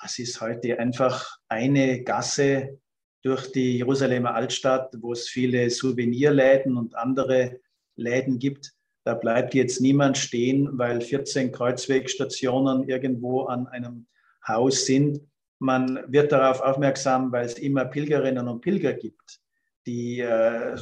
das 0.00 0.18
ist 0.18 0.40
heute 0.40 0.78
einfach 0.78 1.38
eine 1.48 2.02
Gasse 2.04 2.78
durch 3.22 3.50
die 3.52 3.78
Jerusalemer 3.78 4.34
Altstadt, 4.34 4.94
wo 5.00 5.12
es 5.12 5.28
viele 5.28 5.68
Souvenirläden 5.68 6.76
und 6.76 6.94
andere 6.94 7.60
Läden 7.96 8.38
gibt. 8.38 8.72
Da 9.08 9.14
bleibt 9.14 9.54
jetzt 9.54 9.80
niemand 9.80 10.18
stehen, 10.18 10.68
weil 10.76 11.00
14 11.00 11.50
Kreuzwegstationen 11.50 12.86
irgendwo 12.90 13.44
an 13.44 13.66
einem 13.66 14.06
Haus 14.46 14.84
sind. 14.84 15.22
Man 15.58 15.98
wird 16.08 16.30
darauf 16.30 16.60
aufmerksam, 16.60 17.32
weil 17.32 17.46
es 17.46 17.54
immer 17.54 17.86
Pilgerinnen 17.86 18.46
und 18.48 18.60
Pilger 18.60 18.92
gibt, 18.92 19.40
die 19.86 20.20
äh, 20.20 20.76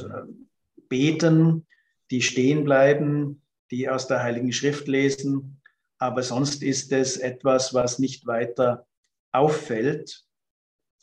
beten, 0.89 1.65
die 2.11 2.21
stehen 2.21 2.65
bleiben, 2.65 3.43
die 3.71 3.87
aus 3.87 4.07
der 4.07 4.21
Heiligen 4.21 4.51
Schrift 4.51 4.89
lesen. 4.89 5.61
Aber 5.97 6.21
sonst 6.21 6.63
ist 6.63 6.91
es 6.91 7.15
etwas, 7.15 7.73
was 7.73 7.97
nicht 7.97 8.27
weiter 8.27 8.85
auffällt. 9.31 10.25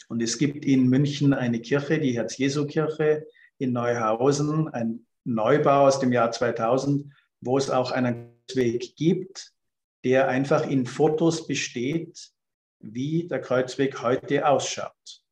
Und 0.08 0.22
es 0.22 0.36
gibt 0.36 0.62
in 0.66 0.90
München 0.90 1.32
eine 1.32 1.60
Kirche, 1.62 1.98
die 1.98 2.16
Herz-Jesu-Kirche 2.16 3.26
in 3.56 3.72
Neuhausen, 3.72 4.68
ein 4.68 5.06
Neubau 5.24 5.86
aus 5.86 5.98
dem 5.98 6.12
Jahr 6.12 6.30
2000, 6.30 7.12
wo 7.40 7.58
es 7.58 7.70
auch 7.70 7.90
einen 7.90 8.34
Kreuzweg 8.46 8.96
gibt, 8.96 9.52
der 10.04 10.28
einfach 10.28 10.68
in 10.68 10.86
Fotos 10.86 11.46
besteht, 11.46 12.30
wie 12.80 13.26
der 13.26 13.40
Kreuzweg 13.40 14.02
heute 14.02 14.46
ausschaut. 14.46 15.22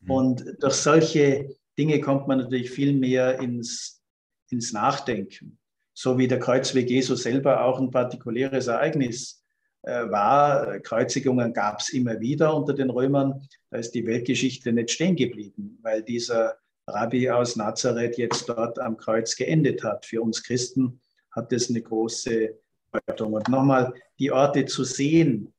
Mhm. 0.00 0.10
Und 0.10 0.44
durch 0.60 0.74
solche 0.74 1.56
Dinge 1.78 2.00
kommt 2.00 2.28
man 2.28 2.38
natürlich 2.38 2.70
viel 2.70 2.92
mehr 2.92 3.40
ins, 3.40 4.02
ins 4.50 4.72
Nachdenken. 4.72 5.58
So 5.92 6.18
wie 6.18 6.28
der 6.28 6.38
Kreuzweg 6.38 6.88
Jesu 6.88 7.14
selber 7.16 7.64
auch 7.64 7.80
ein 7.80 7.90
partikuläres 7.90 8.68
Ereignis 8.68 9.44
äh, 9.82 10.08
war, 10.08 10.78
Kreuzigungen 10.80 11.52
gab 11.52 11.80
es 11.80 11.90
immer 11.90 12.20
wieder 12.20 12.54
unter 12.54 12.72
den 12.72 12.90
Römern. 12.90 13.46
Da 13.70 13.78
ist 13.78 13.92
die 13.92 14.06
Weltgeschichte 14.06 14.72
nicht 14.72 14.92
stehen 14.92 15.16
geblieben, 15.16 15.78
weil 15.82 16.02
dieser 16.02 16.56
Rabbi 16.94 17.30
aus 17.30 17.56
Nazareth 17.56 18.18
jetzt 18.18 18.48
dort 18.48 18.78
am 18.78 18.96
Kreuz 18.96 19.36
geendet 19.36 19.82
hat. 19.82 20.06
Für 20.06 20.22
uns 20.22 20.42
Christen 20.42 21.00
hat 21.30 21.52
das 21.52 21.70
eine 21.70 21.82
große 21.82 22.58
Bedeutung. 22.90 23.34
Und 23.34 23.48
nochmal, 23.48 23.94
die 24.18 24.32
Orte 24.32 24.66
zu 24.66 24.84
sehen, 24.84 25.54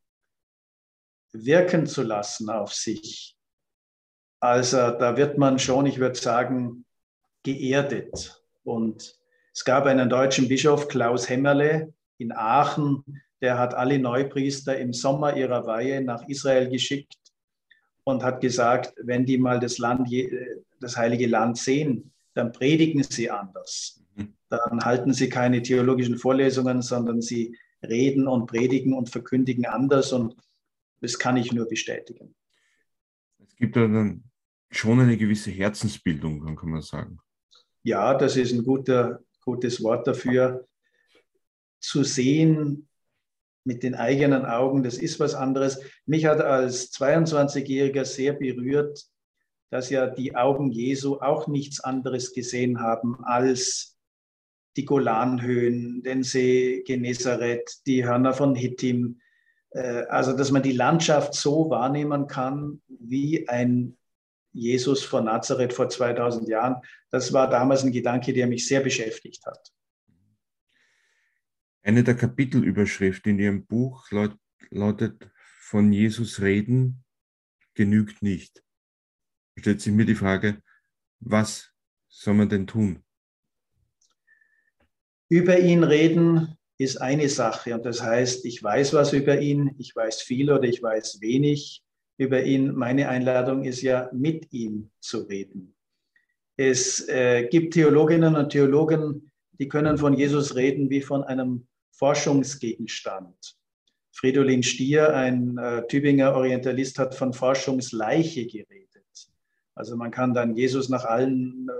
wirken 1.34 1.88
zu 1.88 2.04
lassen 2.04 2.50
auf 2.50 2.74
sich. 2.74 3.38
Also 4.39 4.78
da 4.78 5.15
wird 5.17 5.38
man 5.38 5.60
schon, 5.60 5.86
ich 5.86 6.00
würde 6.00 6.20
sagen, 6.20 6.86
geerdet. 7.44 8.44
Und 8.63 9.15
es 9.54 9.63
gab 9.63 9.86
einen 9.86 10.10
deutschen 10.10 10.48
Bischof, 10.48 10.88
Klaus 10.88 11.30
Hämmerle, 11.30 11.94
in 12.17 12.32
Aachen, 12.32 13.04
der 13.41 13.58
hat 13.58 13.74
alle 13.74 13.98
Neupriester 13.98 14.78
im 14.78 14.94
Sommer 14.94 15.36
ihrer 15.36 15.65
Weihe 15.65 16.02
nach 16.02 16.28
Israel 16.28 16.70
geschickt 16.70 17.21
und 18.12 18.24
hat 18.24 18.41
gesagt, 18.41 18.93
wenn 19.02 19.26
die 19.26 19.38
mal 19.38 19.60
das 19.60 19.78
Land, 19.78 20.10
das 20.80 20.97
heilige 20.97 21.28
Land 21.28 21.58
sehen, 21.58 22.12
dann 22.34 22.52
predigen 22.52 23.04
sie 23.04 23.30
anders. 23.30 24.04
Mhm. 24.15 24.34
Dann 24.50 24.82
halten 24.82 25.13
sie 25.13 25.30
keine 25.30 25.62
theologischen 25.62 26.17
Vorlesungen, 26.17 26.82
sondern 26.82 27.21
sie 27.21 27.58
reden 27.84 28.28
und 28.28 28.45
predigen 28.45 28.93
und 28.93 29.10
verkündigen 29.10 29.65
anders 29.65 30.13
und 30.13 30.36
das 31.00 31.17
kann 31.17 31.38
ich 31.38 31.52
nur 31.52 31.67
bestätigen. 31.67 32.36
Es 33.39 33.56
gibt 33.56 33.76
dann 33.76 34.24
schon 34.69 35.00
eine 35.00 35.17
gewisse 35.17 35.52
Herzensbildung, 35.52 36.56
kann 36.56 36.69
man 36.69 36.82
sagen. 36.82 37.19
Ja, 37.84 38.13
das 38.13 38.38
ist 38.38 38.54
ein 38.54 38.63
guter, 38.63 39.24
gutes 39.43 39.82
Wort 39.84 40.08
dafür. 40.08 40.67
Zu 41.80 42.04
sehen, 42.04 42.88
mit 43.63 43.84
den 43.84 43.95
eigenen 43.95 44.45
Augen, 44.45 44.84
das 44.84 44.97
ist 44.97 45.19
was 45.19 45.36
anderes. 45.36 45.80
Mich 46.06 46.26
hat 46.26 46.41
als 46.41 46.91
22-Jähriger 46.93 48.06
sehr 48.06 48.34
berührt, 48.34 49.06
dass 49.69 49.89
ja 49.89 50.08
die 50.08 50.36
Augen 50.36 50.71
Jesu 50.71 51.19
auch 51.19 51.47
nichts 51.47 51.80
anderes 51.80 52.34
gesehen 52.34 52.82
haben 52.82 53.24
als 53.24 53.97
die 54.78 54.86
Golanhöhen, 54.86 56.02
den 56.04 56.24
See 56.24 56.84
Genezareth, 56.86 57.82
die 57.86 58.06
Hörner 58.06 58.34
von 58.34 58.56
Hittim. 58.56 59.19
Äh, 59.71 60.04
also, 60.10 60.34
dass 60.34 60.52
man 60.52 60.63
die 60.63 60.71
Landschaft 60.71 61.34
so 61.34 61.69
wahrnehmen 61.69 62.28
kann, 62.28 62.82
wie 62.88 63.47
ein 63.47 63.97
Jesus 64.54 65.04
von 65.04 65.26
Nazareth 65.26 65.74
vor 65.74 65.89
2000 65.89 66.47
Jahren. 66.50 66.78
Das 67.10 67.32
war 67.32 67.50
damals 67.50 67.84
ein 67.84 67.91
Gedanke, 67.91 68.34
der 68.34 68.47
mich 68.47 68.67
sehr 68.67 68.82
beschäftigt 68.82 69.45
hat. 69.45 69.71
Eine 71.84 72.04
der 72.04 72.15
Kapitelüberschriften 72.15 73.32
in 73.32 73.39
Ihrem 73.39 73.65
Buch 73.65 74.12
laut, 74.12 74.38
lautet 74.70 75.32
Von 75.60 75.91
Jesus 75.91 76.41
reden 76.41 77.04
genügt 77.74 78.22
nicht. 78.22 78.63
Stellt 79.58 79.82
sich 79.82 79.94
mir 79.94 80.06
die 80.06 80.15
Frage, 80.15 80.62
was 81.20 81.72
soll 82.10 82.36
man 82.36 82.50
denn 82.50 82.67
tun? 82.67 83.04
Über 85.30 85.60
ihn 85.60 85.84
reden 85.84 86.58
ist 86.78 86.98
eine 86.98 87.30
Sache 87.30 87.74
und 87.74 87.86
das 87.86 88.02
heißt, 88.02 88.46
ich 88.46 88.62
weiß 88.62 88.94
was 88.94 89.13
über 89.13 89.39
ihn, 89.39 89.76
ich 89.78 89.96
weiß 89.96 90.22
viel 90.22 90.52
oder 90.52 90.63
ich 90.63 90.82
weiß 90.84 91.22
wenig 91.22 91.84
über 92.17 92.44
ihn. 92.44 92.74
Meine 92.76 93.08
Einladung 93.08 93.63
ist 93.63 93.82
ja, 93.82 94.10
mit 94.13 94.52
ihm 94.52 94.91
zu 95.00 95.20
reden. 95.22 95.76
Es 96.58 97.08
äh, 97.08 97.48
gibt 97.50 97.74
Theologinnen 97.74 98.36
und 98.36 98.50
Theologen, 98.50 99.32
die 99.54 99.70
können 99.70 99.98
von 99.98 100.13
Jesus 100.13 100.56
reden 100.56 100.89
wie 100.89 101.02
von 101.02 101.24
einem 101.24 101.67
Forschungsgegenstand. 102.02 103.56
Fridolin 104.12 104.64
Stier, 104.64 105.16
ein 105.16 105.56
äh, 105.60 105.86
Tübinger 105.88 106.34
Orientalist, 106.34 106.98
hat 106.98 107.14
von 107.14 107.32
Forschungsleiche 107.32 108.48
geredet. 108.48 109.30
Also 109.76 109.96
man 109.96 110.10
kann 110.10 110.34
dann 110.34 110.56
Jesus 110.56 110.90
nach 110.90 111.06
allen 111.06 111.70
äh, 111.70 111.74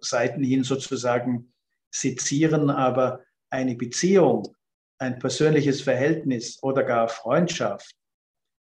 Seiten 0.00 0.42
hin 0.42 0.64
sozusagen 0.64 1.50
sezieren, 1.90 2.68
aber 2.68 3.24
eine 3.48 3.74
Beziehung, 3.74 4.54
ein 4.98 5.18
persönliches 5.18 5.80
Verhältnis 5.80 6.62
oder 6.62 6.82
gar 6.82 7.08
Freundschaft, 7.08 7.96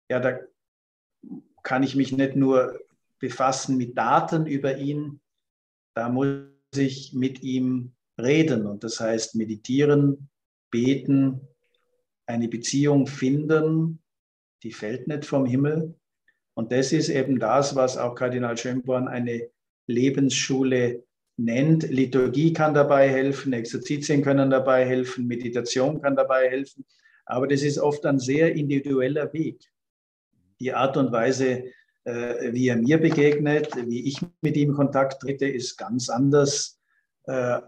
ja, 0.10 0.22
da 0.22 0.40
kann 1.64 1.84
ich 1.84 1.96
mich 1.96 2.14
nicht 2.14 2.38
nur 2.38 2.80
befassen 3.20 3.76
mit 3.76 3.98
Daten 3.98 4.48
über 4.48 4.78
ihn, 4.78 5.20
da 5.96 6.08
muss 6.08 6.46
ich 6.74 7.12
mit 7.12 7.44
ihm 7.44 7.94
reden 8.18 8.66
und 8.66 8.86
das 8.86 9.02
heißt 9.02 9.36
meditieren, 9.36 10.31
beten, 10.72 11.42
eine 12.26 12.48
Beziehung 12.48 13.08
finden, 13.08 14.00
die 14.64 14.72
fällt 14.72 15.08
nicht 15.08 15.26
vom 15.26 15.46
Himmel, 15.46 15.96
Und 16.54 16.72
das 16.72 16.92
ist 16.92 17.10
eben 17.10 17.40
das, 17.40 17.76
was 17.76 17.98
auch 17.98 18.16
Kardinal 18.16 18.58
Schönborn 18.58 19.08
eine 19.08 19.50
Lebensschule 19.88 21.04
nennt. 21.38 21.84
Liturgie 21.90 22.54
kann 22.54 22.74
dabei 22.74 23.10
helfen, 23.10 23.54
Exerzitien 23.54 24.22
können 24.22 24.50
dabei 24.50 24.86
helfen, 24.86 25.28
Meditation 25.28 26.02
kann 26.02 26.16
dabei 26.16 26.50
helfen. 26.50 26.86
Aber 27.26 27.48
das 27.48 27.64
ist 27.64 27.80
oft 27.80 28.06
ein 28.06 28.20
sehr 28.20 28.54
individueller 28.54 29.32
Weg. 29.34 29.62
Die 30.60 30.74
Art 30.74 30.98
und 30.98 31.12
Weise, 31.12 31.64
äh, 32.04 32.54
wie 32.54 32.68
er 32.68 32.78
mir 32.78 33.00
begegnet, 33.00 33.70
wie 33.88 34.08
ich 34.08 34.20
mit 34.42 34.58
ihm 34.58 34.74
Kontakt 34.74 35.22
trete, 35.22 35.48
ist 35.48 35.78
ganz 35.78 36.10
anders 36.10 36.80
äh, 37.24 37.62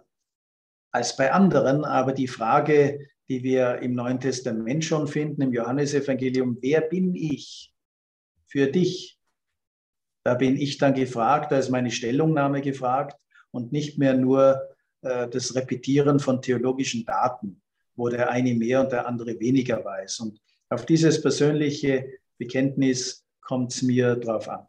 als 0.94 1.18
bei 1.18 1.34
anderen. 1.34 1.84
Aber 1.84 2.14
die 2.14 2.28
Frage, 2.28 3.10
die 3.28 3.44
wir 3.44 3.80
im 3.80 3.96
Neuen 3.96 4.20
Testament 4.20 4.86
schon 4.86 5.08
finden, 5.08 5.42
im 5.42 5.52
Johannesevangelium, 5.52 6.58
wer 6.62 6.82
bin 6.82 7.16
ich 7.16 7.74
für 8.46 8.68
dich? 8.68 9.20
Da 10.24 10.36
bin 10.36 10.56
ich 10.56 10.78
dann 10.78 10.94
gefragt, 10.94 11.52
da 11.52 11.58
ist 11.58 11.70
meine 11.70 11.92
Stellungnahme 11.92 12.62
gefragt 12.62 13.20
und 13.52 13.74
nicht 13.74 13.98
mehr 13.98 14.14
nur 14.14 14.62
äh, 15.02 15.28
das 15.28 15.54
Repetieren 15.56 16.20
von 16.20 16.42
theologischen 16.42 17.04
Daten, 17.04 17.62
wo 17.96 18.08
der 18.08 18.30
eine 18.30 18.54
mehr 18.54 18.82
und 18.82 18.92
der 18.92 19.06
andere 19.06 19.38
weniger 19.40 19.84
weiß. 19.84 20.22
Und 20.22 20.40
auf 20.70 20.86
dieses 20.86 21.22
persönliche 21.22 22.08
Bekenntnis 22.38 23.26
kommt 23.42 23.74
es 23.74 23.82
mir 23.82 24.16
drauf 24.16 24.48
an. 24.48 24.66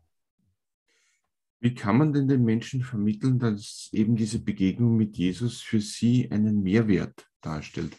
Wie 1.64 1.74
kann 1.74 1.96
man 1.96 2.12
denn 2.12 2.29
den 2.29 2.44
Menschen 2.44 2.83
vermitteln, 2.83 3.38
dass 3.38 3.88
eben 3.90 4.16
diese 4.16 4.38
Begegnung 4.38 4.98
mit 4.98 5.16
Jesus 5.16 5.62
für 5.62 5.81
sie 5.81 6.31
einen 6.31 6.62
Mehrwert 6.62 7.27
darstellt? 7.40 7.96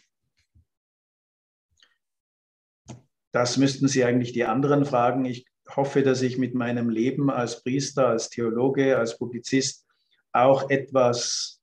Das 3.32 3.58
müssten 3.58 3.88
Sie 3.88 4.04
eigentlich 4.04 4.34
die 4.34 4.44
anderen 4.44 4.86
fragen. 4.86 5.26
Ich 5.26 5.48
hoffe, 5.68 6.04
dass 6.04 6.22
ich 6.22 6.38
mit 6.38 6.54
meinem 6.54 6.92
Leben 6.92 7.32
als 7.32 7.64
Priester, 7.64 8.10
als 8.10 8.30
Theologe, 8.30 9.00
als 9.00 9.18
Publizist 9.18 9.88
auch 10.32 10.70
etwas 10.70 11.60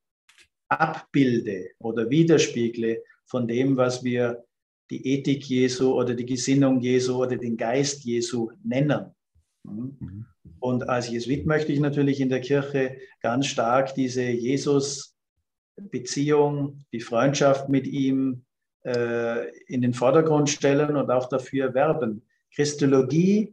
abbilde 0.68 1.70
oder 1.78 2.10
widerspiegle 2.10 3.00
von 3.26 3.46
dem, 3.46 3.76
was 3.76 4.02
wir 4.02 4.42
die 4.90 5.06
Ethik 5.06 5.44
Jesu 5.44 5.92
oder 5.92 6.14
die 6.14 6.26
Gesinnung 6.26 6.80
Jesu 6.80 7.22
oder 7.22 7.36
den 7.36 7.56
Geist 7.56 8.02
Jesu 8.02 8.50
nennen. 8.64 9.14
Mhm. 9.62 10.26
Und 10.62 10.88
als 10.88 11.10
Jesuit 11.10 11.44
möchte 11.44 11.72
ich 11.72 11.80
natürlich 11.80 12.20
in 12.20 12.28
der 12.28 12.40
Kirche 12.40 12.98
ganz 13.20 13.48
stark 13.48 13.96
diese 13.96 14.22
Jesus-Beziehung, 14.22 16.84
die 16.92 17.00
Freundschaft 17.00 17.68
mit 17.68 17.88
ihm 17.88 18.44
äh, 18.84 19.48
in 19.66 19.82
den 19.82 19.92
Vordergrund 19.92 20.50
stellen 20.50 20.96
und 20.96 21.10
auch 21.10 21.28
dafür 21.28 21.74
werben. 21.74 22.22
Christologie 22.54 23.52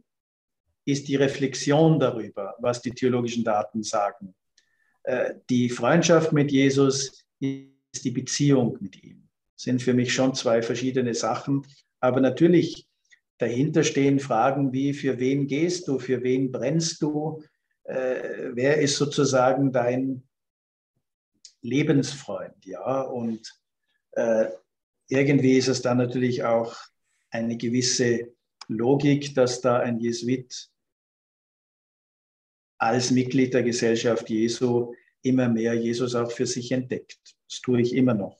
ist 0.84 1.08
die 1.08 1.16
Reflexion 1.16 1.98
darüber, 1.98 2.54
was 2.60 2.80
die 2.80 2.92
theologischen 2.92 3.42
Daten 3.42 3.82
sagen. 3.82 4.32
Äh, 5.02 5.34
die 5.48 5.68
Freundschaft 5.68 6.32
mit 6.32 6.52
Jesus 6.52 7.24
ist 7.40 8.04
die 8.04 8.12
Beziehung 8.12 8.78
mit 8.80 9.02
ihm. 9.02 9.26
Sind 9.56 9.82
für 9.82 9.94
mich 9.94 10.14
schon 10.14 10.32
zwei 10.36 10.62
verschiedene 10.62 11.14
Sachen. 11.14 11.66
Aber 11.98 12.20
natürlich 12.20 12.86
dahinter 13.40 13.84
stehen 13.84 14.20
Fragen 14.20 14.72
wie, 14.72 14.92
für 14.92 15.18
wen 15.18 15.46
gehst 15.46 15.88
du, 15.88 15.98
für 15.98 16.22
wen 16.22 16.52
brennst 16.52 17.00
du, 17.00 17.42
äh, 17.84 18.50
wer 18.52 18.80
ist 18.80 18.96
sozusagen 18.96 19.72
dein 19.72 20.22
Lebensfreund, 21.62 22.64
ja, 22.66 23.02
und 23.02 23.58
äh, 24.12 24.46
irgendwie 25.08 25.56
ist 25.56 25.68
es 25.68 25.82
dann 25.82 25.98
natürlich 25.98 26.44
auch 26.44 26.76
eine 27.30 27.56
gewisse 27.56 28.32
Logik, 28.68 29.34
dass 29.34 29.60
da 29.60 29.78
ein 29.78 29.98
Jesuit 29.98 30.70
als 32.78 33.10
Mitglied 33.10 33.54
der 33.54 33.62
Gesellschaft 33.62 34.28
Jesu 34.30 34.94
immer 35.22 35.48
mehr 35.48 35.74
Jesus 35.74 36.14
auch 36.14 36.30
für 36.30 36.46
sich 36.46 36.72
entdeckt. 36.72 37.36
Das 37.48 37.60
tue 37.60 37.80
ich 37.80 37.94
immer 37.94 38.14
noch. 38.14 38.38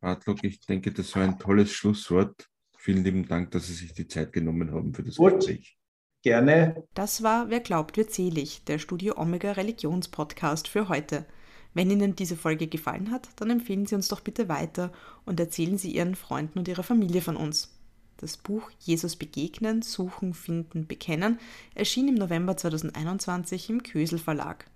Bartlok, 0.00 0.44
ich 0.44 0.60
denke, 0.60 0.92
das 0.92 1.14
war 1.16 1.22
ein 1.22 1.38
tolles 1.38 1.72
Schlusswort. 1.72 2.48
Vielen 2.80 3.02
lieben 3.02 3.26
Dank, 3.26 3.50
dass 3.50 3.66
Sie 3.66 3.74
sich 3.74 3.92
die 3.92 4.06
Zeit 4.06 4.32
genommen 4.32 4.72
haben 4.72 4.94
für 4.94 5.02
das 5.02 5.16
Gut. 5.16 5.34
Gespräch. 5.34 5.76
Gerne. 6.22 6.84
Das 6.94 7.22
war 7.22 7.50
Wer 7.50 7.60
glaubt, 7.60 7.96
wird 7.96 8.12
selig, 8.12 8.64
der 8.64 8.78
Studio 8.78 9.18
Omega 9.18 9.52
Religionspodcast 9.52 10.68
für 10.68 10.88
heute. 10.88 11.26
Wenn 11.74 11.90
Ihnen 11.90 12.14
diese 12.14 12.36
Folge 12.36 12.68
gefallen 12.68 13.10
hat, 13.10 13.28
dann 13.36 13.50
empfehlen 13.50 13.86
Sie 13.86 13.96
uns 13.96 14.08
doch 14.08 14.20
bitte 14.20 14.48
weiter 14.48 14.92
und 15.24 15.40
erzählen 15.40 15.76
Sie 15.76 15.92
Ihren 15.92 16.14
Freunden 16.14 16.60
und 16.60 16.68
Ihrer 16.68 16.84
Familie 16.84 17.20
von 17.20 17.36
uns. 17.36 17.76
Das 18.16 18.36
Buch 18.36 18.70
Jesus 18.78 19.16
begegnen, 19.16 19.82
suchen, 19.82 20.32
finden, 20.32 20.86
bekennen 20.86 21.38
erschien 21.74 22.08
im 22.08 22.14
November 22.14 22.56
2021 22.56 23.70
im 23.70 23.82
Kösel 23.82 24.18
Verlag. 24.18 24.70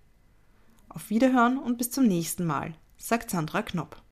Auf 0.88 1.08
Wiederhören 1.08 1.58
und 1.58 1.78
bis 1.78 1.90
zum 1.90 2.06
nächsten 2.06 2.44
Mal, 2.44 2.74
sagt 2.98 3.30
Sandra 3.30 3.62
Knopp. 3.62 4.02